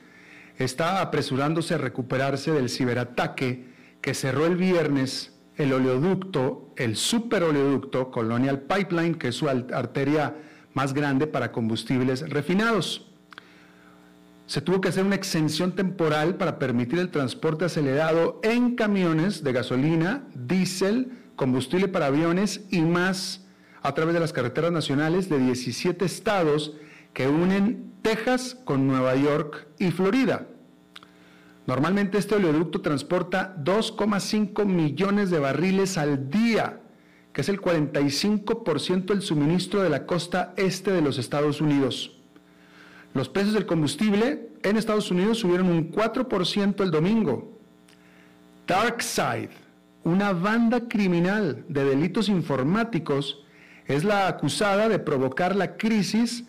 [0.58, 3.66] está apresurándose a recuperarse del ciberataque
[4.00, 10.38] que cerró el viernes el oleoducto, el super oleoducto Colonial Pipeline, que es su arteria
[10.74, 13.12] más grande para combustibles refinados.
[14.46, 19.52] Se tuvo que hacer una exención temporal para permitir el transporte acelerado en camiones de
[19.52, 23.45] gasolina, diésel, combustible para aviones y más
[23.86, 26.74] a través de las carreteras nacionales de 17 estados
[27.14, 30.48] que unen Texas con Nueva York y Florida.
[31.68, 36.82] Normalmente este oleoducto transporta 2,5 millones de barriles al día,
[37.32, 42.20] que es el 45% del suministro de la costa este de los Estados Unidos.
[43.14, 47.60] Los precios del combustible en Estados Unidos subieron un 4% el domingo.
[48.66, 49.52] DarkSide,
[50.04, 53.45] una banda criminal de delitos informáticos,
[53.88, 56.44] es la acusada de provocar la crisis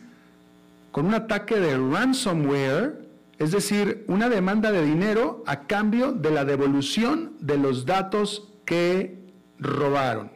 [0.91, 3.07] con un ataque de ransomware,
[3.39, 9.18] es decir, una demanda de dinero a cambio de la devolución de los datos que
[9.59, 10.30] robaron.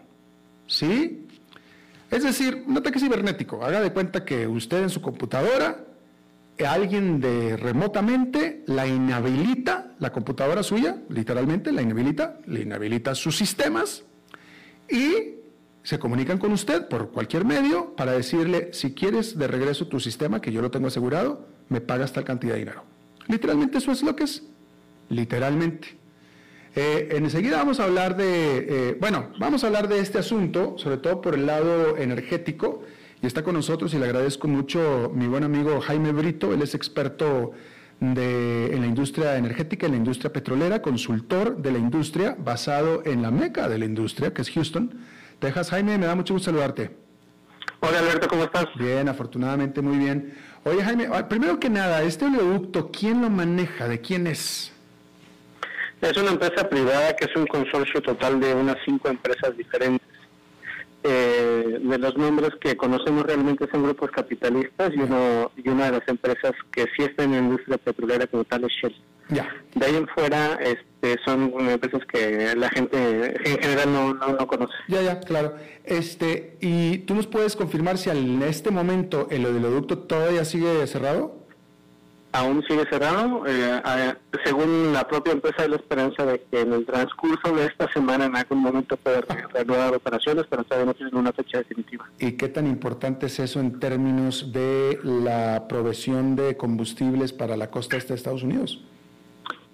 [0.66, 1.26] ¿Sí?
[2.11, 3.64] Es decir, un ataque cibernético.
[3.64, 5.84] Haga de cuenta que usted en su computadora,
[6.66, 14.05] alguien de remotamente la inhabilita, la computadora suya, literalmente la inhabilita, le inhabilita sus sistemas
[14.88, 15.39] y
[15.83, 20.41] se comunican con usted por cualquier medio para decirle, si quieres de regreso tu sistema,
[20.41, 22.85] que yo lo tengo asegurado, me pagas tal cantidad de dinero.
[23.28, 24.43] Literalmente eso es lo que es.
[25.09, 25.97] Literalmente.
[26.76, 30.99] Eh, enseguida vamos a hablar de, eh, bueno, vamos a hablar de este asunto, sobre
[30.99, 32.83] todo por el lado energético,
[33.22, 36.74] y está con nosotros y le agradezco mucho mi buen amigo Jaime Brito, él es
[36.74, 37.53] experto
[37.99, 43.20] de, en la industria energética, en la industria petrolera, consultor de la industria, basado en
[43.20, 44.95] la meca de la industria, que es Houston.
[45.41, 45.70] Texas.
[45.70, 46.91] Jaime, me da mucho gusto saludarte.
[47.80, 48.66] Hola Alberto, ¿cómo estás?
[48.76, 50.34] Bien, afortunadamente muy bien.
[50.64, 53.88] Oye Jaime, ah, primero que nada, este oleoducto, ¿quién lo maneja?
[53.88, 54.70] ¿De quién es?
[56.03, 60.07] Es una empresa privada que es un consorcio total de unas cinco empresas diferentes.
[61.03, 65.92] Eh, de los nombres que conocemos realmente son grupos capitalistas y, uno, y una de
[65.92, 68.94] las empresas que sí está en la industria petrolera como tal es Shell.
[69.30, 69.48] Ya.
[69.74, 74.74] De ahí en fuera este, son empresas que la gente en general no, no, conoce.
[74.88, 75.55] Ya, ya, claro.
[75.84, 81.39] Este, ¿Y tú nos puedes confirmar si en este momento el oleoducto todavía sigue cerrado?
[82.33, 83.45] Aún sigue cerrado.
[83.47, 84.14] Eh,
[84.45, 88.26] según la propia empresa, hay la esperanza de que en el transcurso de esta semana
[88.26, 89.20] en algún momento pueda
[89.53, 92.09] reanudar operaciones, pero todavía no tienen una fecha definitiva.
[92.18, 97.70] ¿Y qué tan importante es eso en términos de la provisión de combustibles para la
[97.70, 98.83] costa este de Estados Unidos?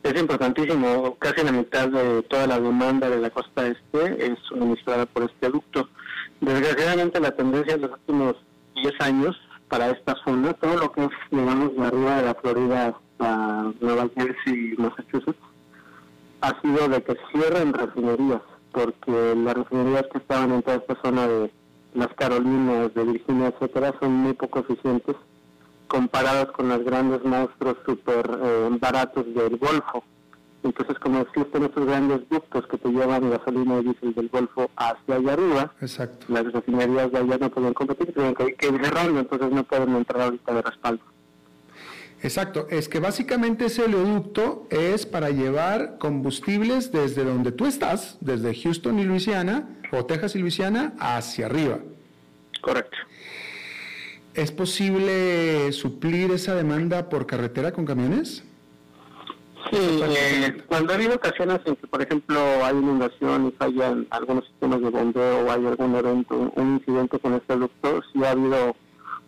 [0.02, 1.16] Es importantísimo.
[1.18, 5.48] Casi la mitad de toda la demanda de la costa este es suministrada por este
[5.48, 5.88] ducto.
[6.40, 8.36] Desgraciadamente la tendencia en los últimos
[8.76, 9.36] 10 años
[9.68, 14.08] para esta zona, todo lo que es, digamos, de arriba de la Florida a Nueva
[14.16, 15.38] Jersey y Massachusetts,
[16.40, 18.42] ha sido de que cierren refinerías,
[18.72, 21.50] porque las refinerías que estaban en toda esta zona de
[21.94, 25.16] las Carolinas, de Virginia, etcétera, son muy poco eficientes
[25.88, 30.04] comparadas con los grandes monstruos súper eh, baratos del Golfo.
[30.66, 35.14] Entonces, como existen estos grandes ductos que te llevan gasolina y diésel del Golfo hacia
[35.14, 36.26] allá arriba, Exacto.
[36.28, 39.94] las refinerías de allá no pueden competir, tienen que, que ir cerrando, entonces no pueden
[39.94, 41.02] entrar ahorita de respaldo.
[42.22, 48.54] Exacto, es que básicamente ese oleoducto es para llevar combustibles desde donde tú estás, desde
[48.54, 51.78] Houston y Luisiana, o Texas y Luisiana, hacia arriba.
[52.60, 52.96] Correcto.
[54.34, 58.42] ¿Es posible suplir esa demanda por carretera con camiones?
[59.70, 64.46] Sí, eh, cuando ha habido ocasiones en que, por ejemplo, hay inundación y fallan algunos
[64.46, 68.76] sistemas de bombeo o hay algún evento, un incidente con este ducto, sí ha habido,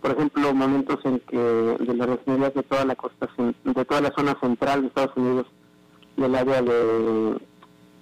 [0.01, 3.29] por ejemplo, momentos en que de las refinerías de toda la costa,
[3.65, 5.47] de toda la zona central de Estados Unidos,
[6.17, 7.37] del área de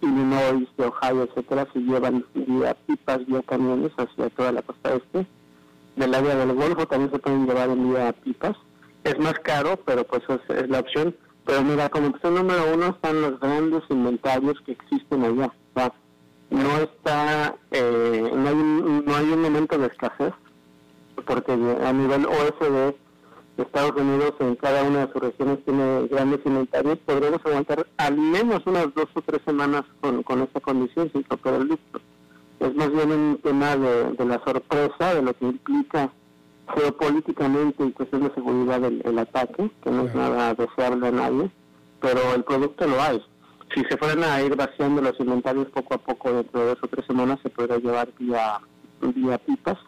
[0.02, 5.26] Illinois, de Ohio, etcétera, se llevan vía pipas, vía camiones hacia toda la costa este.
[5.96, 8.56] Del área del Golfo también se pueden llevar en vía pipas.
[9.04, 11.14] Es más caro, pero pues es, es la opción.
[11.46, 15.52] Pero mira, como opción número uno están los grandes inventarios que existen allá.
[16.50, 20.32] No está, eh, no, hay un, no hay un momento de escasez,
[21.24, 22.94] porque a nivel OSD
[23.56, 28.62] Estados Unidos en cada una de sus regiones tiene grandes inventarios, podremos aguantar al menos
[28.66, 32.00] unas dos o tres semanas con, con esta condición sin tocar el listo.
[32.60, 36.12] Es más bien un tema de la sorpresa, de lo que implica
[36.74, 41.50] geopolíticamente y cuestión de seguridad el, el ataque, que no es nada deseable a nadie,
[42.00, 43.22] pero el producto lo hay.
[43.74, 46.88] Si se fueran a ir vaciando los inventarios poco a poco dentro de dos o
[46.88, 48.60] tres semanas, se podrá llevar vía,
[49.00, 49.78] vía pipas.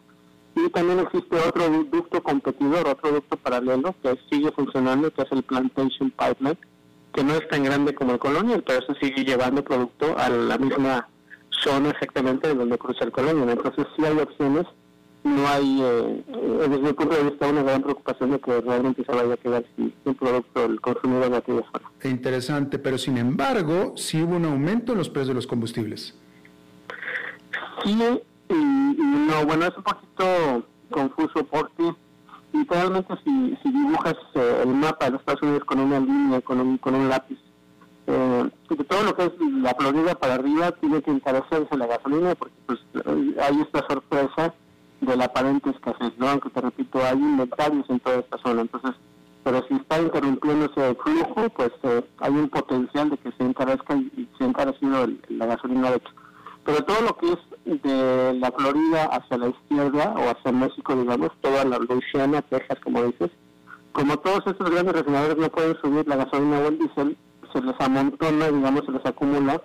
[0.55, 5.43] Y también existe otro ducto competidor, otro ducto paralelo que sigue funcionando, que es el
[5.43, 6.57] Plantation Pipeline,
[7.13, 10.57] que no es tan grande como el Colonial, pero eso sigue llevando producto a la
[10.57, 11.07] misma
[11.63, 13.49] zona exactamente de donde cruza el Colonial.
[13.49, 14.65] Entonces sí hay opciones
[15.23, 16.23] no hay, eh,
[16.69, 19.65] desde mi punto de vista, una gran preocupación de que realmente se vaya a quedar
[19.75, 21.91] sin, sin producto el consumidor de aquella zona.
[22.03, 26.15] Interesante, pero sin embargo, sí hubo un aumento en los precios de los combustibles.
[27.83, 27.97] Sí,
[28.49, 31.93] y, y no, bueno, es un poquito confuso porque
[32.53, 36.59] literalmente si, si dibujas eh, el mapa de los Estados Unidos con una línea, con
[36.59, 37.37] un, con un lápiz,
[38.07, 42.33] eh, de todo lo que es la Florida para arriba tiene que encarecerse la gasolina
[42.35, 42.79] porque pues
[43.39, 44.53] hay esta sorpresa
[45.01, 46.29] de la aparente escasez, ¿no?
[46.29, 48.91] Aunque te repito, hay inventarios en toda esta zona, entonces,
[49.43, 53.95] pero si está interrumpiéndose el flujo, pues eh, hay un potencial de que se encarezca
[53.95, 56.13] y, y se ha encarecido el, la gasolina de hecho.
[56.65, 61.31] Pero todo lo que es de la Florida hacia la izquierda o hacia México, digamos,
[61.41, 63.31] toda la Louisiana, Texas, como dices,
[63.91, 67.17] como todos estos grandes refinadores no pueden subir la gasolina o el diésel,
[67.51, 69.61] se les amontona, digamos, se les acumula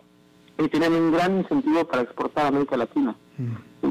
[0.58, 3.14] y tienen un gran incentivo para exportar a América Latina.
[3.36, 3.88] Mm.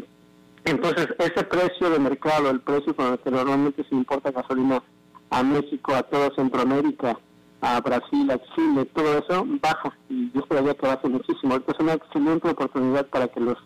[0.66, 4.82] Entonces, ese precio de mercado, el precio con el que normalmente se importa gasolina
[5.30, 7.20] a México, a toda Centroamérica,
[7.62, 11.54] a Brasil, a Chile, todo eso baja y yo esperaría que baje muchísimo.
[11.54, 13.58] Ahorita es una excelente oportunidad para que los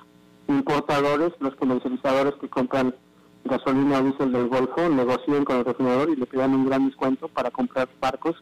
[0.47, 2.95] importadores, los comercializadores que compran
[3.43, 7.51] gasolina diésel del Golfo negocien con el refinador y le pidan un gran descuento para
[7.51, 8.35] comprar barcos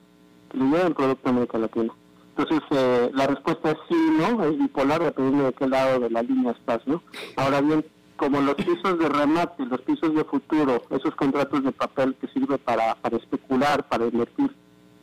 [0.52, 1.94] que le lleven producto a América Latina.
[2.38, 4.44] Entonces, eh, la respuesta es sí, ¿no?
[4.44, 7.02] Es bipolar dependiendo de qué lado de la línea estás, ¿no?
[7.38, 7.86] Ahora bien,
[8.18, 12.58] como los pisos de remate, los pisos de futuro, esos contratos de papel que sirve
[12.58, 14.56] para, para especular, para invertir,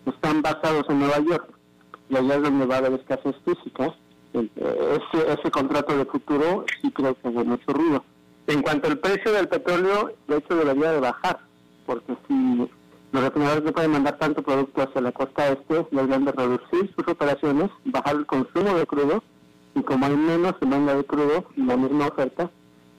[0.07, 1.49] están basados en Nueva York
[2.09, 3.95] y allá es donde va a haber escasez física.
[4.33, 8.05] Ese, ese contrato de futuro sí creo que hace mucho ruido.
[8.47, 11.41] En cuanto al precio del petróleo, de hecho debería de bajar,
[11.87, 12.69] porque si
[13.13, 17.07] los refinadores no pueden mandar tanto producto hacia la costa este, deberían de reducir sus
[17.09, 19.23] operaciones, bajar el consumo de crudo,
[19.75, 22.51] y como hay menos demanda de crudo y la misma oferta,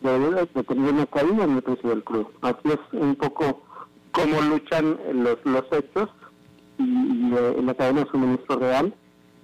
[0.04, 2.32] de, de una caída en el precio del crudo.
[2.42, 3.64] Así es un poco
[4.12, 6.10] cómo luchan los, los hechos
[6.78, 8.94] y, y eh, la cadena de suministro real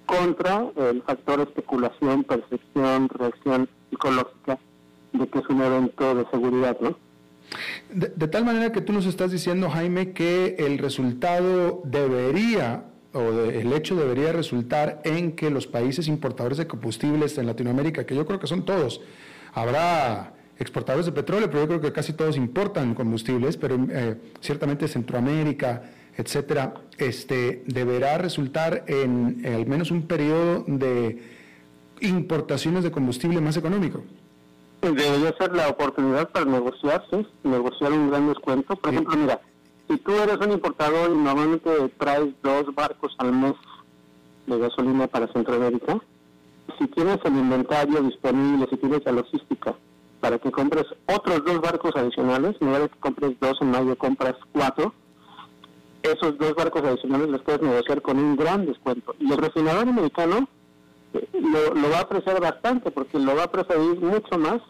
[0.06, 4.58] contra el factor especulación, percepción, reacción psicológica
[5.12, 6.96] de que es un evento de seguridad, ¿no?
[7.92, 13.22] De, de, tal manera que tú nos estás diciendo, Jaime, que el resultado debería, o
[13.22, 18.14] de, el hecho debería resultar en que los países importadores de combustibles en Latinoamérica, que
[18.14, 19.00] yo creo que son todos,
[19.52, 24.86] habrá exportadores de petróleo, pero yo creo que casi todos importan combustibles, pero eh, ciertamente
[24.88, 25.82] Centroamérica,
[26.16, 31.22] etcétera, este, deberá resultar en, en al menos un periodo de
[32.02, 34.04] importaciones de combustible más económico.
[34.82, 37.26] Debería ser la oportunidad para negociar, ¿sí?
[37.42, 38.76] negociar un gran descuento.
[38.76, 39.40] Por ejemplo, mira,
[39.88, 43.54] si tú eres un importador y normalmente traes dos barcos al mes
[44.46, 45.98] de gasolina para Centroamérica,
[46.78, 49.74] si tienes el inventario disponible, si tienes la logística
[50.20, 53.96] para que compres otros dos barcos adicionales, en lugar de que compres dos en mayo,
[53.96, 54.92] compras cuatro,
[56.02, 59.14] esos dos barcos adicionales los puedes negociar con un gran descuento.
[59.18, 60.48] Y el refinador americano
[61.14, 64.60] eh, lo, va a apreciar bastante porque lo va a preferir mucho más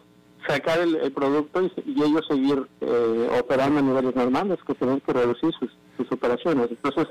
[0.47, 5.51] sacar el, producto y, ellos seguir eh, operando a niveles normales que tener que reducir
[5.59, 5.71] sus,
[6.11, 6.67] operaciones.
[6.71, 7.07] Entonces,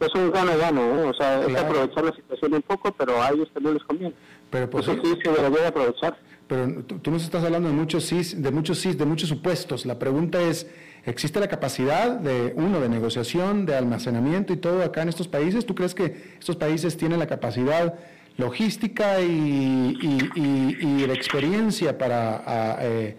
[0.00, 1.04] es un gana-gana, ¿eh?
[1.04, 4.14] o sea, es aprovechar la situación un poco, pero a ellos también les conviene.
[4.50, 6.18] Pero pues, Eso sí se debería aprovechar.
[6.46, 9.86] Pero tú, nos estás hablando de muchos sí, de muchos sí, de muchos supuestos.
[9.86, 10.66] La pregunta es,
[11.06, 15.64] ¿existe la capacidad de, uno, de negociación, de almacenamiento y todo acá en estos países?
[15.64, 17.94] ¿Tú crees que estos países tienen la capacidad
[18.36, 19.96] logística y,
[20.34, 23.16] y, la experiencia para, eh,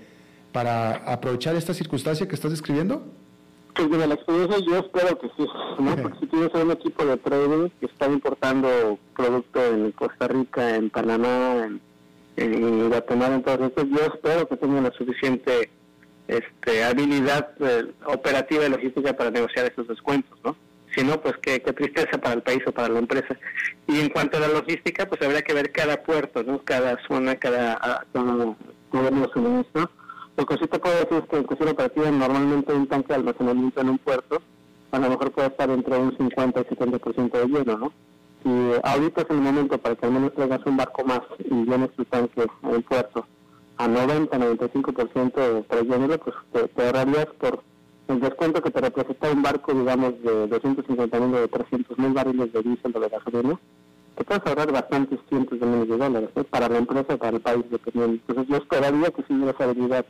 [0.51, 3.03] para aprovechar esta circunstancia que estás describiendo?
[3.75, 5.45] Pues mira, la experiencia yo espero que sí,
[6.01, 10.89] Porque si tienes un equipo de trading que está importando producto en Costa Rica, en
[10.89, 11.81] Panamá, en,
[12.37, 15.69] en Guatemala, entonces yo espero que tengan la suficiente
[16.27, 20.55] este, habilidad eh, operativa y logística para negociar esos descuentos, ¿no?
[20.95, 23.37] Si no, pues qué, tristeza para el país o para la empresa.
[23.87, 26.63] Y en cuanto a la logística, pues habría que ver cada puerto, ¿no?
[26.63, 28.05] Cada zona, cada,
[28.91, 29.89] gobierno suministro.
[30.37, 33.15] Lo que sí te puedo decir es que en cuestión operativa normalmente un tanque de
[33.15, 34.41] almacenamiento en un puerto
[34.95, 37.93] a lo mejor puede estar entre un 50 y 70% de lleno, ¿no?
[38.45, 41.91] Y ahorita es el momento para que al menos traigas un barco más y llenes
[41.95, 43.25] tu tanque en el puerto
[43.77, 47.63] a 90, 95% de trayéndolo, pues te, te ahorrarías por
[48.07, 52.13] el descuento que te representa un barco, digamos, de 250 mil o de 300 mil
[52.13, 53.59] barriles de diésel o de gasolina,
[54.15, 57.69] te puedes ahorrar bastantes cientos de miles de dólares para la empresa, para el país
[57.69, 58.23] dependiente.
[58.27, 60.05] Entonces yo esperaría que sí esa habilidad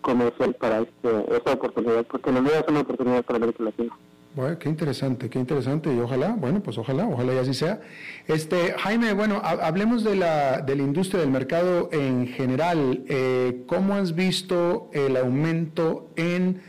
[0.00, 3.92] comercial para este, esta oportunidad, porque no es una oportunidad para América Latina.
[4.36, 7.80] Bueno, qué interesante, qué interesante y ojalá, bueno, pues ojalá, ojalá y así sea.
[8.28, 13.02] Este, Jaime, bueno, hablemos de la, de la industria del mercado en general.
[13.08, 16.60] Eh, ¿Cómo has visto el aumento en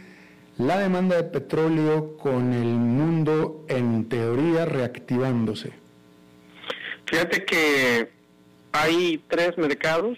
[0.57, 5.73] la demanda de petróleo con el mundo en teoría reactivándose?
[7.05, 8.09] Fíjate que
[8.71, 10.17] hay tres mercados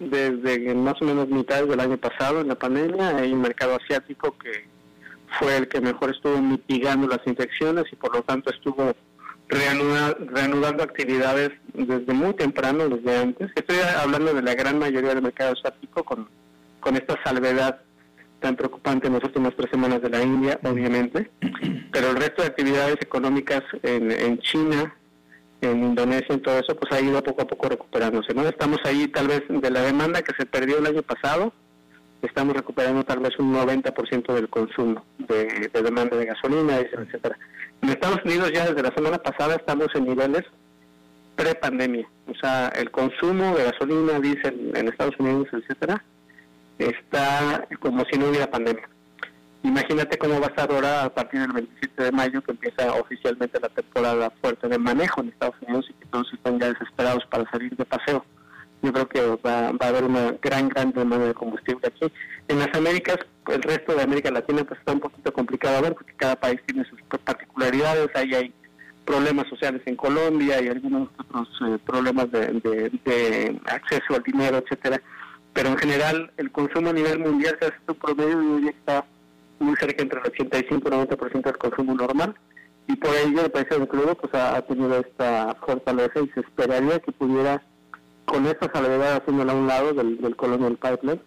[0.00, 3.18] desde más o menos mitad del año pasado en la pandemia.
[3.18, 4.75] Hay un mercado asiático que
[5.38, 8.94] fue el que mejor estuvo mitigando las infecciones y por lo tanto estuvo
[9.48, 13.50] reanudando actividades desde muy temprano, desde antes.
[13.54, 16.28] Estoy hablando de la gran mayoría del mercado asiático con,
[16.80, 17.80] con esta salvedad
[18.40, 21.30] tan preocupante en las últimas tres semanas de la India, obviamente,
[21.90, 24.94] pero el resto de actividades económicas en, en China,
[25.62, 28.46] en Indonesia, en todo eso, pues ha ido poco a poco recuperándose, ¿no?
[28.46, 31.52] Estamos ahí tal vez de la demanda que se perdió el año pasado,
[32.22, 37.38] estamos recuperando tal vez un 90% del consumo de, demanda de gasolina, etcétera.
[37.82, 40.44] En Estados Unidos ya desde la semana pasada estamos en niveles
[41.36, 46.02] pre-pandemia, o sea, el consumo de gasolina, diésel en Estados Unidos, etcétera,
[46.78, 48.88] está como si no hubiera pandemia.
[49.62, 53.58] Imagínate cómo va a estar ahora a partir del 27 de mayo que empieza oficialmente
[53.60, 57.50] la temporada fuerte de manejo en Estados Unidos y que todos están ya desesperados para
[57.50, 58.24] salir de paseo.
[58.86, 62.06] Yo creo que va, a haber una gran, gran demanda de combustible aquí.
[62.46, 63.18] En las Américas,
[63.48, 66.60] el resto de América Latina pues está un poquito complicado a ver porque cada país
[66.66, 68.08] tiene sus particularidades.
[68.14, 68.54] Ahí hay
[69.04, 75.02] problemas sociales en Colombia y algunos otros eh, problemas de, acceso al dinero, etcétera
[75.52, 79.06] pero en general el consumo a nivel mundial se hace un promedio y está
[79.58, 82.34] muy cerca entre el 85 y 90% del consumo normal
[82.86, 87.00] y por ello el país de crudo pues ha, tenido esta fortaleza y se esperaría
[87.00, 87.62] que pudiera
[88.26, 91.20] con esta salvedad haciéndola a un lado del, del Colonial Pipeline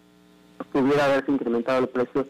[0.72, 2.26] pudiera haberse incrementado el precio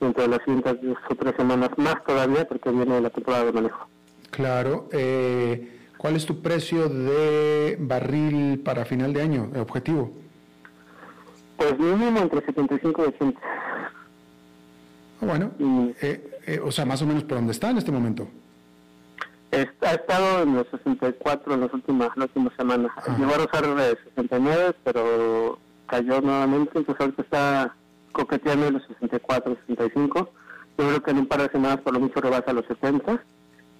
[0.00, 3.52] dentro de las siguientes dos o tres semanas más todavía porque viene la temporada de
[3.52, 3.88] manejo.
[4.30, 4.88] Claro.
[4.92, 10.12] Eh, ¿Cuál es tu precio de barril para final de año, objetivo?
[11.56, 13.40] Pues mínimo entre 75 y 80.
[15.20, 15.50] Ah, bueno,
[16.00, 18.28] eh, eh, o sea, más o menos por dónde está en este momento.
[19.52, 22.92] Ha estado en los 64 en las últimas, las últimas semanas.
[23.18, 27.74] Llegó a rozar de 69, pero cayó nuevamente, entonces ahorita está
[28.12, 30.30] coqueteando en los 64, 65.
[30.78, 33.22] Yo creo que en un par de semanas por lo mucho rebasa los 70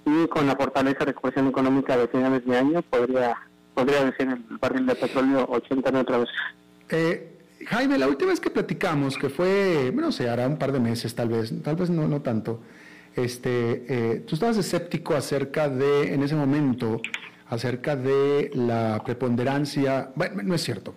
[0.06, 3.36] y con la fortaleza de recuperación económica de finales de año podría
[3.74, 6.28] podría decir el barril de petróleo 80 otra vez.
[6.88, 10.80] Eh, Jaime, la última vez que platicamos, que fue, no sé, hará un par de
[10.80, 12.60] meses tal vez, tal vez no, no tanto,
[13.24, 17.00] este, eh, tú estabas escéptico acerca de, en ese momento,
[17.48, 20.94] acerca de la preponderancia, bueno, no es cierto,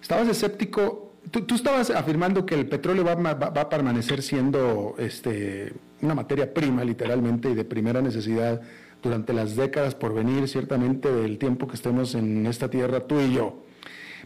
[0.00, 6.52] estabas escéptico tú, estabas afirmando que el petróleo va, a permanecer siendo este, una materia
[6.52, 8.60] prima, literalmente, y de primera necesidad
[9.02, 13.32] durante las décadas por venir, ciertamente, del tiempo que estemos en esta tierra, tú y
[13.34, 13.62] yo.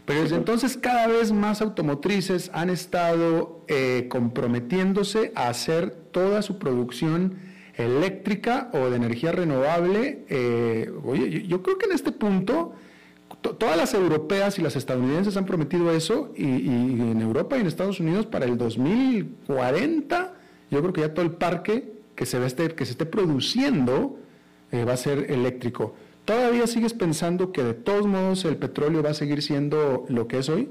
[0.05, 6.59] Pero desde entonces cada vez más automotrices han estado eh, comprometiéndose a hacer toda su
[6.59, 7.37] producción
[7.75, 10.25] eléctrica o de energía renovable.
[10.29, 12.73] Eh, oye, yo, creo que en este punto
[13.41, 17.99] todas las europeas y las estadounidenses han prometido eso y, en Europa y en Estados
[17.99, 20.33] Unidos para el 2040
[20.71, 24.17] yo creo que ya todo el parque que se, esté, que se esté produciendo
[24.71, 25.95] eh, va a ser eléctrico.
[26.25, 30.39] ¿Todavía sigues pensando que de todos modos el petróleo va a seguir siendo lo que
[30.39, 30.69] es hoy?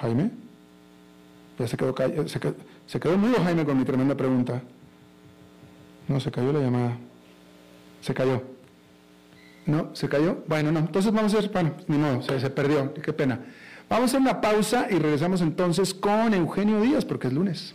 [0.00, 0.30] Jaime.
[1.58, 1.94] Ya se quedó,
[2.26, 2.54] se quedó,
[2.86, 4.62] se quedó mudo Jaime con mi tremenda pregunta.
[6.08, 6.96] No, se cayó la llamada.
[8.00, 8.42] Se cayó.
[9.66, 10.42] No, se cayó.
[10.48, 10.80] Bueno, no.
[10.80, 12.92] Entonces vamos a hacer, bueno, ni modo, se, se perdió.
[12.94, 13.38] Qué pena.
[13.88, 17.74] Vamos a hacer una pausa y regresamos entonces con Eugenio Díaz, porque es lunes.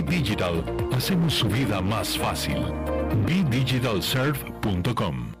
[0.01, 2.57] Digital hacemos su vida más fácil.
[3.25, 5.40] BDigitalServe.com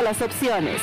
[0.00, 0.80] las opciones.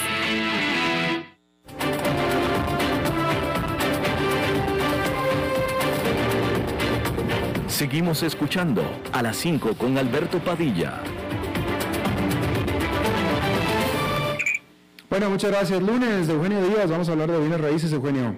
[7.67, 8.83] Seguimos escuchando
[9.13, 10.99] a las 5 con Alberto Padilla.
[15.09, 15.81] Bueno, muchas gracias.
[15.81, 18.35] Lunes de Eugenio Díaz, vamos a hablar de bienes raíces, Eugenio.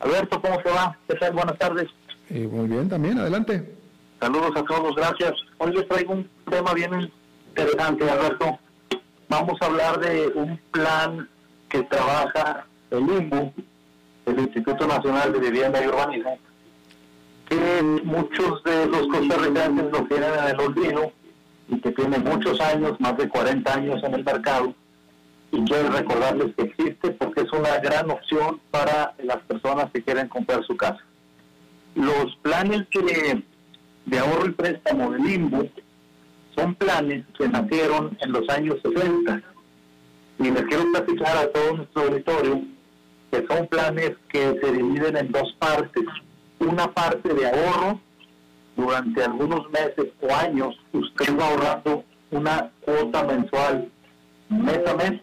[0.00, 0.98] Alberto, ¿cómo se va?
[1.06, 1.32] ¿Qué tal?
[1.34, 1.86] Buenas tardes.
[2.30, 3.76] Eh, muy bien, también, adelante.
[4.18, 5.34] Saludos a todos, gracias.
[5.58, 7.12] Hoy les traigo un tema bien
[7.50, 8.58] interesante, Alberto
[9.30, 11.28] vamos a hablar de un plan
[11.68, 13.52] que trabaja el INBU,
[14.26, 16.36] el Instituto Nacional de Vivienda y Urbanismo,
[17.48, 21.12] que muchos de los costarricenses lo tienen en el olvido
[21.68, 24.74] y que tiene muchos años, más de 40 años en el mercado,
[25.52, 30.28] y quiero recordarles que existe porque es una gran opción para las personas que quieren
[30.28, 31.00] comprar su casa.
[31.94, 33.42] Los planes de,
[34.06, 35.70] de ahorro y préstamo del INBU
[36.56, 39.42] son planes que nacieron en los años 60.
[40.38, 42.62] Y les quiero platicar a todo nuestro auditorio
[43.30, 46.04] que son planes que se dividen en dos partes.
[46.58, 48.00] Una parte de ahorro,
[48.76, 53.90] durante algunos meses o años, usted va ahorrando una cuota mensual
[54.48, 55.20] mes a mes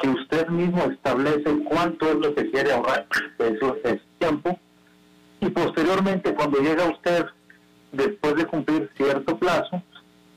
[0.00, 3.06] que usted mismo establece cuánto es lo que quiere ahorrar.
[3.38, 4.58] Eso es tiempo.
[5.40, 7.26] Y posteriormente, cuando llega usted,
[7.92, 9.82] después de cumplir cierto plazo,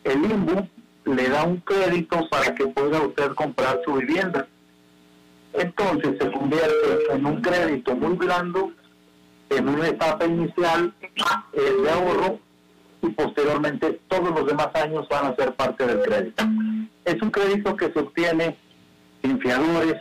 [0.03, 0.67] el INBU
[1.05, 4.47] le da un crédito para que pueda usted comprar su vivienda.
[5.53, 8.71] Entonces se convierte en un crédito muy blando,
[9.49, 10.93] en una etapa inicial
[11.53, 12.39] de ahorro
[13.01, 16.43] y posteriormente todos los demás años van a ser parte del crédito.
[17.05, 18.55] Es un crédito que se obtiene
[19.23, 19.95] sin fiadores,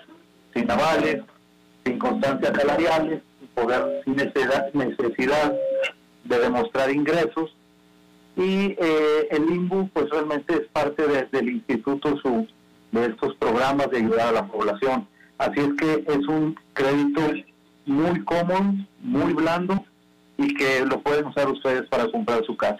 [0.54, 1.22] sin avales,
[1.84, 5.54] sin constancias salariales, sin poder, sin necesidad, necesidad
[6.24, 7.54] de demostrar ingresos.
[8.38, 12.46] Y eh, el limbo pues realmente es parte del instituto su,
[12.92, 15.08] de estos programas de ayudar a la población.
[15.38, 17.20] Así es que es un crédito
[17.84, 19.84] muy cómodo, muy blando
[20.36, 22.78] y que lo pueden usar ustedes para comprar su casa.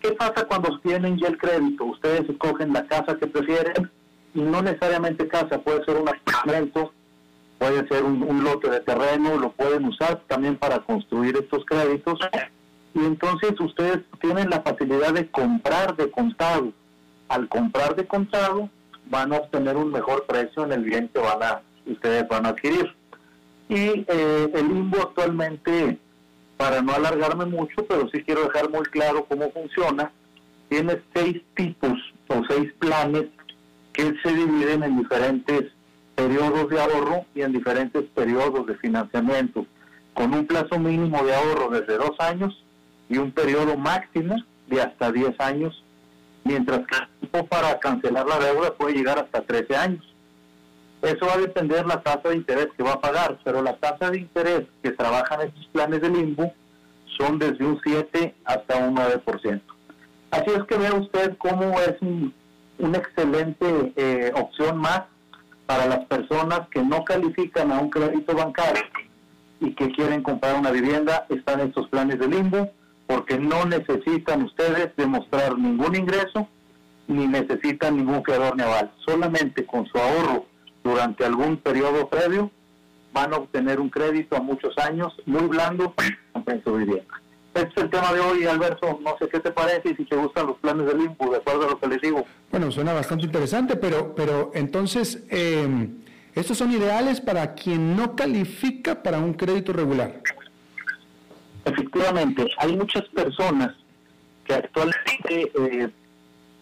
[0.00, 1.84] ¿Qué pasa cuando tienen ya el crédito?
[1.84, 3.88] Ustedes escogen la casa que prefieren
[4.34, 6.92] y no necesariamente casa, puede ser un apartamento,
[7.58, 12.18] puede ser un, lote de terreno, lo pueden usar también para construir estos créditos
[12.96, 16.72] y entonces ustedes tienen la facilidad de comprar de contado.
[17.28, 18.70] Al comprar de contado
[19.10, 22.50] van a obtener un mejor precio en el bien que van a, ustedes van a
[22.50, 22.90] adquirir.
[23.68, 25.98] Y eh, el limbo actualmente,
[26.56, 30.10] para no alargarme mucho, pero sí quiero dejar muy claro cómo funciona,
[30.70, 33.26] tiene seis tipos o seis planes
[33.92, 35.64] que se dividen en diferentes
[36.14, 39.66] periodos de ahorro y en diferentes periodos de financiamiento,
[40.14, 42.62] con un plazo mínimo de ahorro desde dos años
[43.08, 44.36] y un periodo máximo
[44.66, 45.84] de hasta diez años,
[46.44, 50.14] mientras que el tiempo para cancelar la deuda puede llegar hasta 13 años.
[51.02, 54.10] Eso va a depender la tasa de interés que va a pagar, pero la tasa
[54.10, 56.52] de interés que trabajan estos planes de limbo
[57.18, 59.60] son desde un 7 hasta un 9%.
[60.30, 61.96] Así es que vea usted cómo es
[62.78, 65.02] una excelente eh, opción más
[65.66, 68.82] para las personas que no califican a un crédito bancario
[69.60, 72.70] y que quieren comprar una vivienda, están estos planes de limbo,
[73.06, 76.48] porque no necesitan ustedes demostrar ningún ingreso
[77.08, 78.92] ni necesitan ningún fiador ni aval.
[79.04, 80.46] Solamente con su ahorro
[80.82, 82.50] durante algún periodo previo,
[83.12, 85.94] van a obtener un crédito a muchos años, muy blando,
[86.46, 87.22] en su vivienda.
[87.54, 89.00] Este es el tema de hoy, Alberto.
[89.02, 91.66] No sé qué te parece y si te gustan los planes del INPU, de acuerdo
[91.66, 92.24] a lo que les digo.
[92.50, 95.88] Bueno, suena bastante interesante, pero, pero entonces, eh,
[96.34, 100.20] estos son ideales para quien no califica para un crédito regular.
[101.66, 103.74] Efectivamente, hay muchas personas
[104.44, 105.90] que actualmente eh,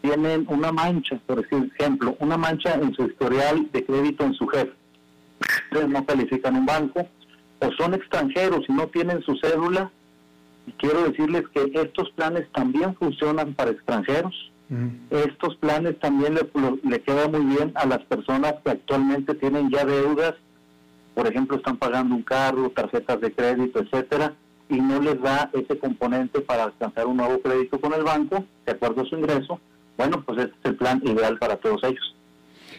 [0.00, 4.72] tienen una mancha, por ejemplo, una mancha en su historial de crédito en su jefe.
[5.88, 7.06] No califican un banco
[7.58, 9.90] o son extranjeros y no tienen su cédula.
[10.66, 14.52] Y quiero decirles que estos planes también funcionan para extranjeros.
[14.70, 14.88] Mm.
[15.10, 16.48] Estos planes también le,
[16.82, 20.34] le quedan muy bien a las personas que actualmente tienen ya deudas,
[21.14, 24.34] por ejemplo, están pagando un carro, tarjetas de crédito, etcétera,
[24.74, 28.72] y no les da ese componente para alcanzar un nuevo crédito con el banco, de
[28.72, 29.60] acuerdo a su ingreso,
[29.96, 32.14] bueno, pues este es el plan ideal para todos ellos.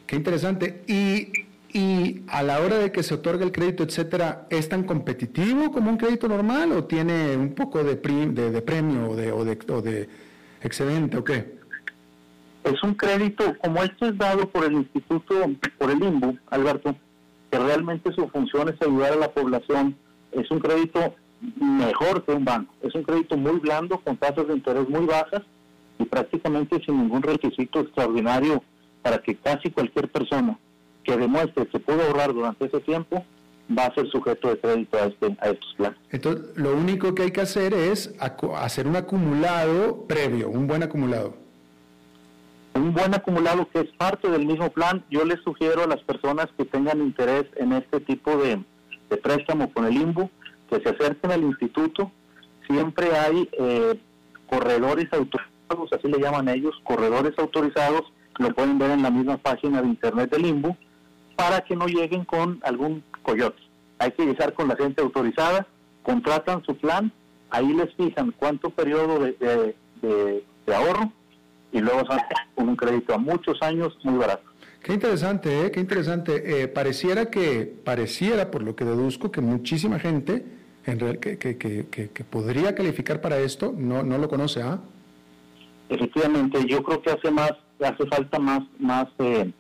[0.06, 0.84] Qué interesante.
[0.88, 1.32] Y,
[1.72, 5.90] y a la hora de que se otorga el crédito, etcétera, ¿es tan competitivo como
[5.90, 9.82] un crédito normal o tiene un poco de, de, premio o de, o, de, o
[9.82, 10.10] de
[10.62, 11.56] excedente o qué?
[12.66, 15.36] Es un crédito, como esto es dado por el Instituto,
[15.78, 16.96] por el INBU, Alberto,
[17.52, 19.96] que realmente su función es ayudar a la población,
[20.32, 21.16] es un crédito
[21.60, 22.74] mejor que un banco.
[22.82, 25.42] Es un crédito muy blando, con tasas de interés muy bajas,
[26.00, 28.64] y prácticamente sin ningún requisito extraordinario
[29.02, 30.58] para que casi cualquier persona
[31.04, 33.24] que demuestre que pudo ahorrar durante ese tiempo
[33.78, 36.00] va a ser sujeto de crédito a, este, a estos planes.
[36.12, 41.36] Entonces, lo único que hay que hacer es hacer un acumulado previo, un buen acumulado.
[42.74, 45.04] Un buen acumulado que es parte del mismo plan.
[45.10, 48.62] Yo les sugiero a las personas que tengan interés en este tipo de,
[49.10, 50.30] de préstamo con el IMBU
[50.70, 52.12] que se acerquen al instituto.
[52.68, 54.00] Siempre hay eh,
[54.48, 55.56] corredores autorizados
[55.92, 58.02] así le llaman ellos, corredores autorizados,
[58.38, 60.76] lo pueden ver en la misma página de internet del IMBU,
[61.36, 63.62] para que no lleguen con algún coyote.
[64.00, 65.68] Hay que llegar con la gente autorizada,
[66.04, 67.12] contratan su plan,
[67.50, 69.76] ahí les fijan cuánto periodo de,
[70.74, 71.12] ahorro
[71.72, 72.04] y luego
[72.56, 74.44] con un crédito a muchos años muy barato.
[74.86, 75.72] Qué interesante, ¿eh?
[75.72, 76.62] qué interesante.
[76.62, 80.46] Eh, pareciera que, pareciera, por lo que deduzco, que muchísima gente
[80.86, 84.80] en real, que, que, podría calificar para esto no, no lo conoce, ¿ah?
[85.90, 89.52] efectivamente yo creo que hace más hace falta más más eh,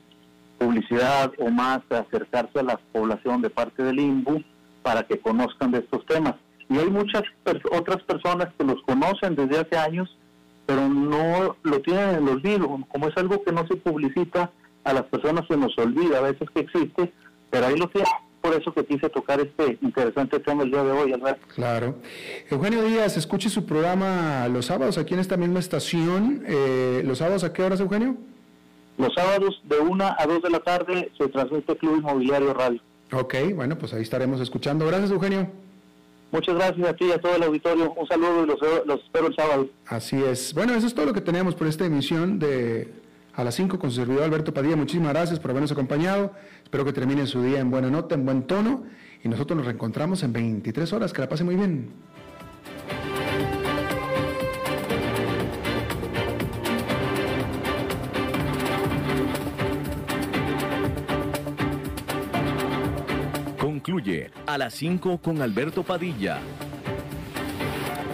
[0.59, 4.43] publicidad o más acercarse a la población de parte del INBU
[4.83, 6.35] para que conozcan de estos temas
[6.69, 7.23] y hay muchas
[7.71, 10.15] otras personas que los conocen desde hace años
[10.67, 14.51] pero no lo tienen en el olvido como es algo que no se publicita
[14.85, 17.11] a las personas se nos olvida a veces que existe
[17.49, 18.09] pero ahí lo tienen
[18.41, 21.47] por eso que quise tocar este interesante tema el día de hoy, Alberto.
[21.55, 21.95] Claro.
[22.51, 26.43] Eugenio Díaz, escuche su programa los sábados aquí en esta misma estación.
[26.45, 28.15] Eh, ¿Los sábados a qué horas, Eugenio?
[28.99, 32.79] Los sábados de 1 a 2 de la tarde se transmite Club Inmobiliario Radio.
[33.13, 34.85] Ok, bueno, pues ahí estaremos escuchando.
[34.85, 35.49] Gracias, Eugenio.
[36.31, 37.93] Muchas gracias a ti y a todo el auditorio.
[37.93, 39.69] Un saludo y los, los espero el sábado.
[39.87, 40.53] Así es.
[40.53, 42.93] Bueno, eso es todo lo que tenemos por esta emisión de
[43.35, 44.75] a las 5 con su servidor Alberto Padilla.
[44.75, 46.33] Muchísimas gracias por habernos acompañado.
[46.63, 48.83] Espero que termine su día en buena nota, en buen tono.
[49.23, 51.11] Y nosotros nos reencontramos en 23 horas.
[51.11, 51.89] Que la pase muy bien.
[63.59, 66.39] Concluye a las 5 con Alberto Padilla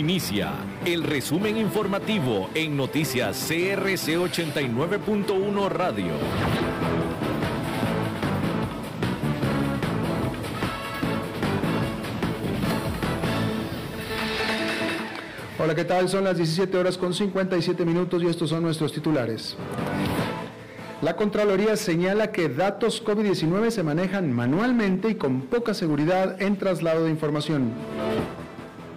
[0.00, 0.54] Inicia
[0.86, 6.12] el resumen informativo en noticias CRC 89.1 Radio.
[15.58, 16.08] Hola, ¿qué tal?
[16.08, 19.54] Son las 17 horas con 57 minutos y estos son nuestros titulares.
[21.02, 27.04] La Contraloría señala que datos COVID-19 se manejan manualmente y con poca seguridad en traslado
[27.04, 27.74] de información.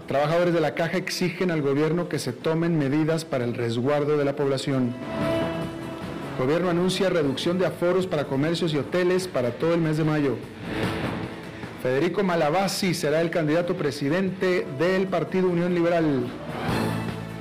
[0.07, 4.25] Trabajadores de la caja exigen al gobierno que se tomen medidas para el resguardo de
[4.25, 4.93] la población.
[6.37, 10.35] gobierno anuncia reducción de aforos para comercios y hoteles para todo el mes de mayo.
[11.81, 16.25] Federico Malabasi será el candidato presidente del Partido Unión Liberal.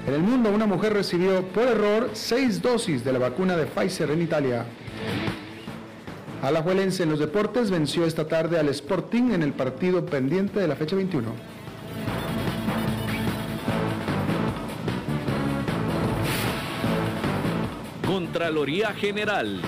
[0.06, 4.10] En el mundo, una mujer recibió por error seis dosis de la vacuna de Pfizer
[4.12, 4.66] en Italia.
[6.42, 10.76] Alajuelense en los deportes venció esta tarde al Sporting en el partido pendiente de la
[10.76, 11.61] fecha 21.
[18.12, 19.62] Contraloría General.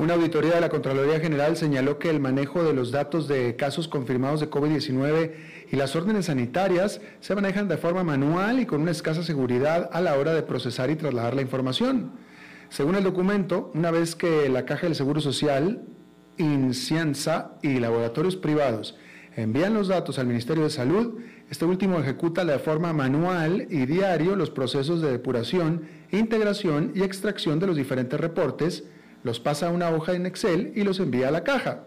[0.00, 3.86] Una auditoría de la Contraloría General señaló que el manejo de los datos de casos
[3.86, 5.34] confirmados de COVID-19
[5.70, 10.00] y las órdenes sanitarias se manejan de forma manual y con una escasa seguridad a
[10.00, 12.14] la hora de procesar y trasladar la información.
[12.68, 15.84] Según el documento, una vez que la Caja del Seguro Social,
[16.38, 18.96] Incienza y laboratorios privados
[19.36, 21.20] envían los datos al Ministerio de Salud,
[21.52, 27.58] este último ejecuta de forma manual y diario los procesos de depuración, integración y extracción
[27.58, 28.84] de los diferentes reportes,
[29.22, 31.84] los pasa a una hoja en Excel y los envía a la caja.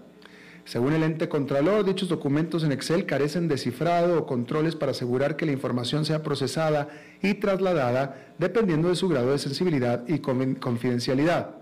[0.66, 5.36] Según el ente contralor, dichos documentos en Excel carecen de cifrado o controles para asegurar
[5.36, 6.90] que la información sea procesada
[7.24, 11.56] y trasladada dependiendo de su grado de sensibilidad y confidencialidad.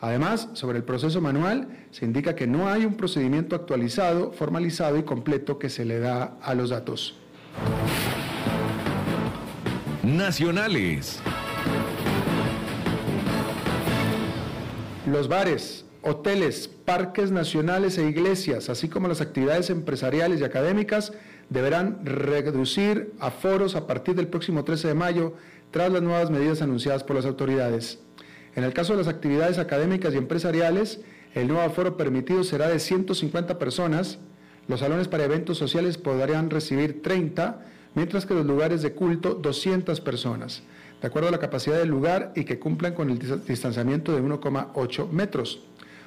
[0.00, 5.02] Además, sobre el proceso manual, se indica que no hay un procedimiento actualizado, formalizado y
[5.02, 7.16] completo que se le da a los datos.
[10.02, 11.20] Nacionales.
[15.06, 21.12] Los bares, hoteles, parques nacionales e iglesias, así como las actividades empresariales y académicas,
[21.50, 25.34] deberán reducir aforos a partir del próximo 13 de mayo
[25.70, 27.98] tras las nuevas medidas anunciadas por las autoridades.
[28.54, 31.00] En el caso de las actividades académicas y empresariales,
[31.34, 34.18] el nuevo aforo permitido será de 150 personas,
[34.68, 37.64] los salones para eventos sociales podrán recibir 30,
[37.94, 40.62] mientras que los lugares de culto 200 personas,
[41.00, 45.10] de acuerdo a la capacidad del lugar y que cumplan con el distanciamiento de 1,8
[45.10, 45.62] metros.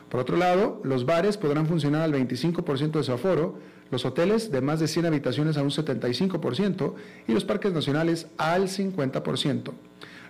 [0.10, 3.58] Por otro lado, los bares podrán funcionar al 25% de su aforo,
[3.90, 6.94] los hoteles de más de 100 habitaciones a un 75%
[7.28, 9.72] y los parques nacionales al 50%.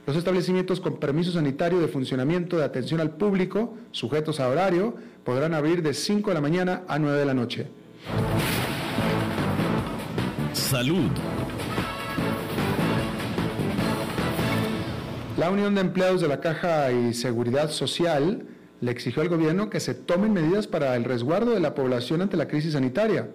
[0.07, 5.53] Los establecimientos con permiso sanitario de funcionamiento de atención al público, sujetos a horario, podrán
[5.53, 7.67] abrir de 5 de la mañana a 9 de la noche.
[10.71, 11.09] Salud.
[15.37, 18.45] La Unión de Empleados de la Caja y Seguridad Social
[18.79, 22.37] le exigió al gobierno que se tomen medidas para el resguardo de la población ante
[22.37, 23.27] la crisis sanitaria.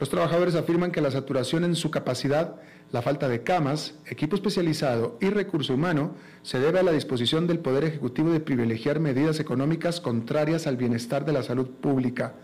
[0.00, 2.56] Los trabajadores afirman que la saturación en su capacidad,
[2.90, 7.60] la falta de camas, equipo especializado y recurso humano se debe a la disposición del
[7.60, 12.34] Poder Ejecutivo de privilegiar medidas económicas contrarias al bienestar de la salud pública.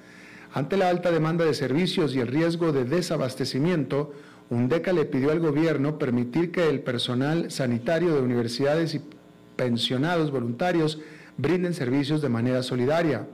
[0.53, 4.13] Ante la alta demanda de servicios y el riesgo de desabastecimiento,
[4.51, 9.01] UNDECA le pidió al gobierno permitir que el personal sanitario de universidades y
[9.55, 10.99] pensionados voluntarios
[11.37, 13.29] brinden servicios de manera solidaria.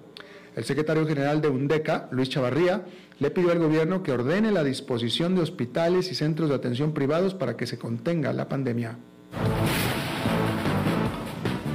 [0.54, 2.84] El secretario general de UNDECA, Luis Chavarría,
[3.18, 7.34] le pidió al gobierno que ordene la disposición de hospitales y centros de atención privados
[7.34, 8.98] para que se contenga la pandemia.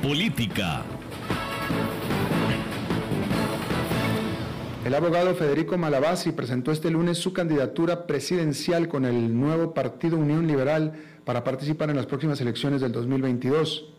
[0.04, 0.84] Política.
[4.84, 10.48] El abogado Federico Malabasi presentó este lunes su candidatura presidencial con el nuevo Partido Unión
[10.48, 13.94] Liberal para participar en las próximas elecciones del 2022.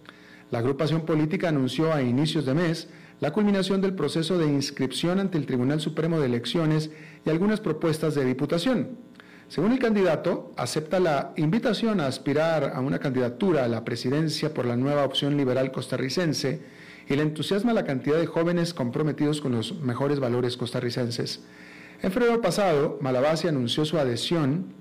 [0.50, 2.88] La agrupación política anunció a inicios de mes
[3.20, 6.90] la culminación del proceso de inscripción ante el Tribunal Supremo de Elecciones
[7.24, 8.98] y algunas propuestas de diputación.
[9.46, 14.66] Según el candidato, acepta la invitación a aspirar a una candidatura a la presidencia por
[14.66, 16.60] la nueva opción liberal costarricense
[17.08, 21.40] y le entusiasma la cantidad de jóvenes comprometidos con los mejores valores costarricenses.
[22.02, 24.74] En febrero pasado, Malabasi anunció su adhesión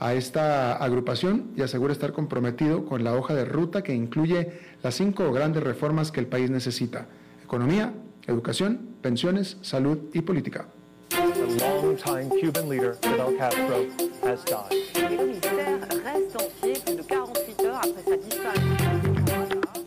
[0.00, 4.52] a esta agrupación y asegura estar comprometido con la hoja de ruta que incluye
[4.82, 7.08] las cinco grandes reformas que el país necesita.
[7.42, 7.92] Economía,
[8.26, 10.68] educación, pensiones, salud y política.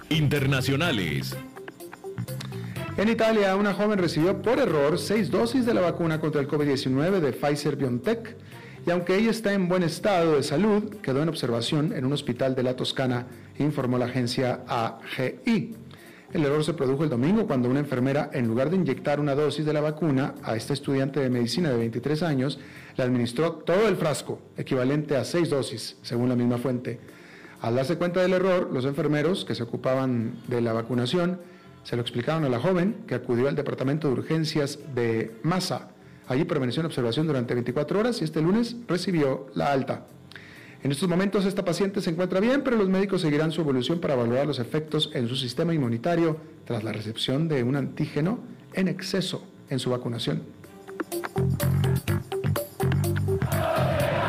[0.10, 1.36] Internacionales.
[2.98, 7.22] En Italia, una joven recibió por error seis dosis de la vacuna contra el COVID-19
[7.22, 8.36] de Pfizer BioNTech
[8.86, 12.54] y aunque ella está en buen estado de salud, quedó en observación en un hospital
[12.54, 13.28] de la Toscana,
[13.60, 15.76] informó la agencia AGI.
[16.34, 19.66] El error se produjo el domingo cuando una enfermera, en lugar de inyectar una dosis
[19.66, 22.60] de la vacuna a esta estudiante de medicina de 23 años,
[22.98, 27.00] le administró todo el frasco, equivalente a seis dosis, según la misma fuente.
[27.62, 31.40] Al darse cuenta del error, los enfermeros que se ocupaban de la vacunación
[31.84, 35.90] se lo explicaron a la joven que acudió al departamento de urgencias de Massa.
[36.28, 40.06] Allí permaneció en observación durante 24 horas y este lunes recibió la alta.
[40.84, 44.16] En estos momentos esta paciente se encuentra bien, pero los médicos seguirán su evolución para
[44.16, 48.40] valorar los efectos en su sistema inmunitario tras la recepción de un antígeno
[48.74, 50.44] en exceso en su vacunación.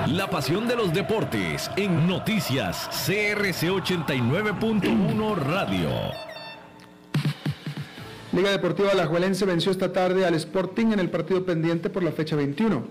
[0.09, 6.32] La pasión de los deportes en noticias CRC 89.1 Radio.
[8.33, 12.35] Liga Deportiva Alajuelense venció esta tarde al Sporting en el partido pendiente por la fecha
[12.35, 12.83] 21.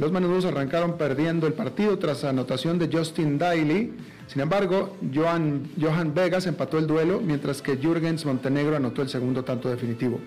[0.00, 3.92] Los manudos arrancaron perdiendo el partido tras anotación de Justin Daly.
[4.26, 9.44] Sin embargo, Johan, Johan Vegas empató el duelo, mientras que Jürgens Montenegro anotó el segundo
[9.44, 10.18] tanto definitivo.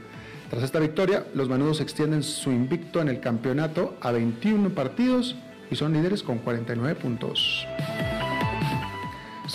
[0.50, 5.36] Tras esta victoria, los manudos extienden su invicto en el campeonato a 21 partidos
[5.70, 7.68] y son líderes con 49 puntos.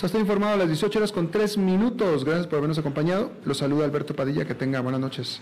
[0.01, 2.25] Esto está informado a las 18 horas con 3 minutos.
[2.25, 3.33] Gracias por habernos acompañado.
[3.45, 4.45] Los saluda Alberto Padilla.
[4.45, 5.41] Que tenga buenas noches.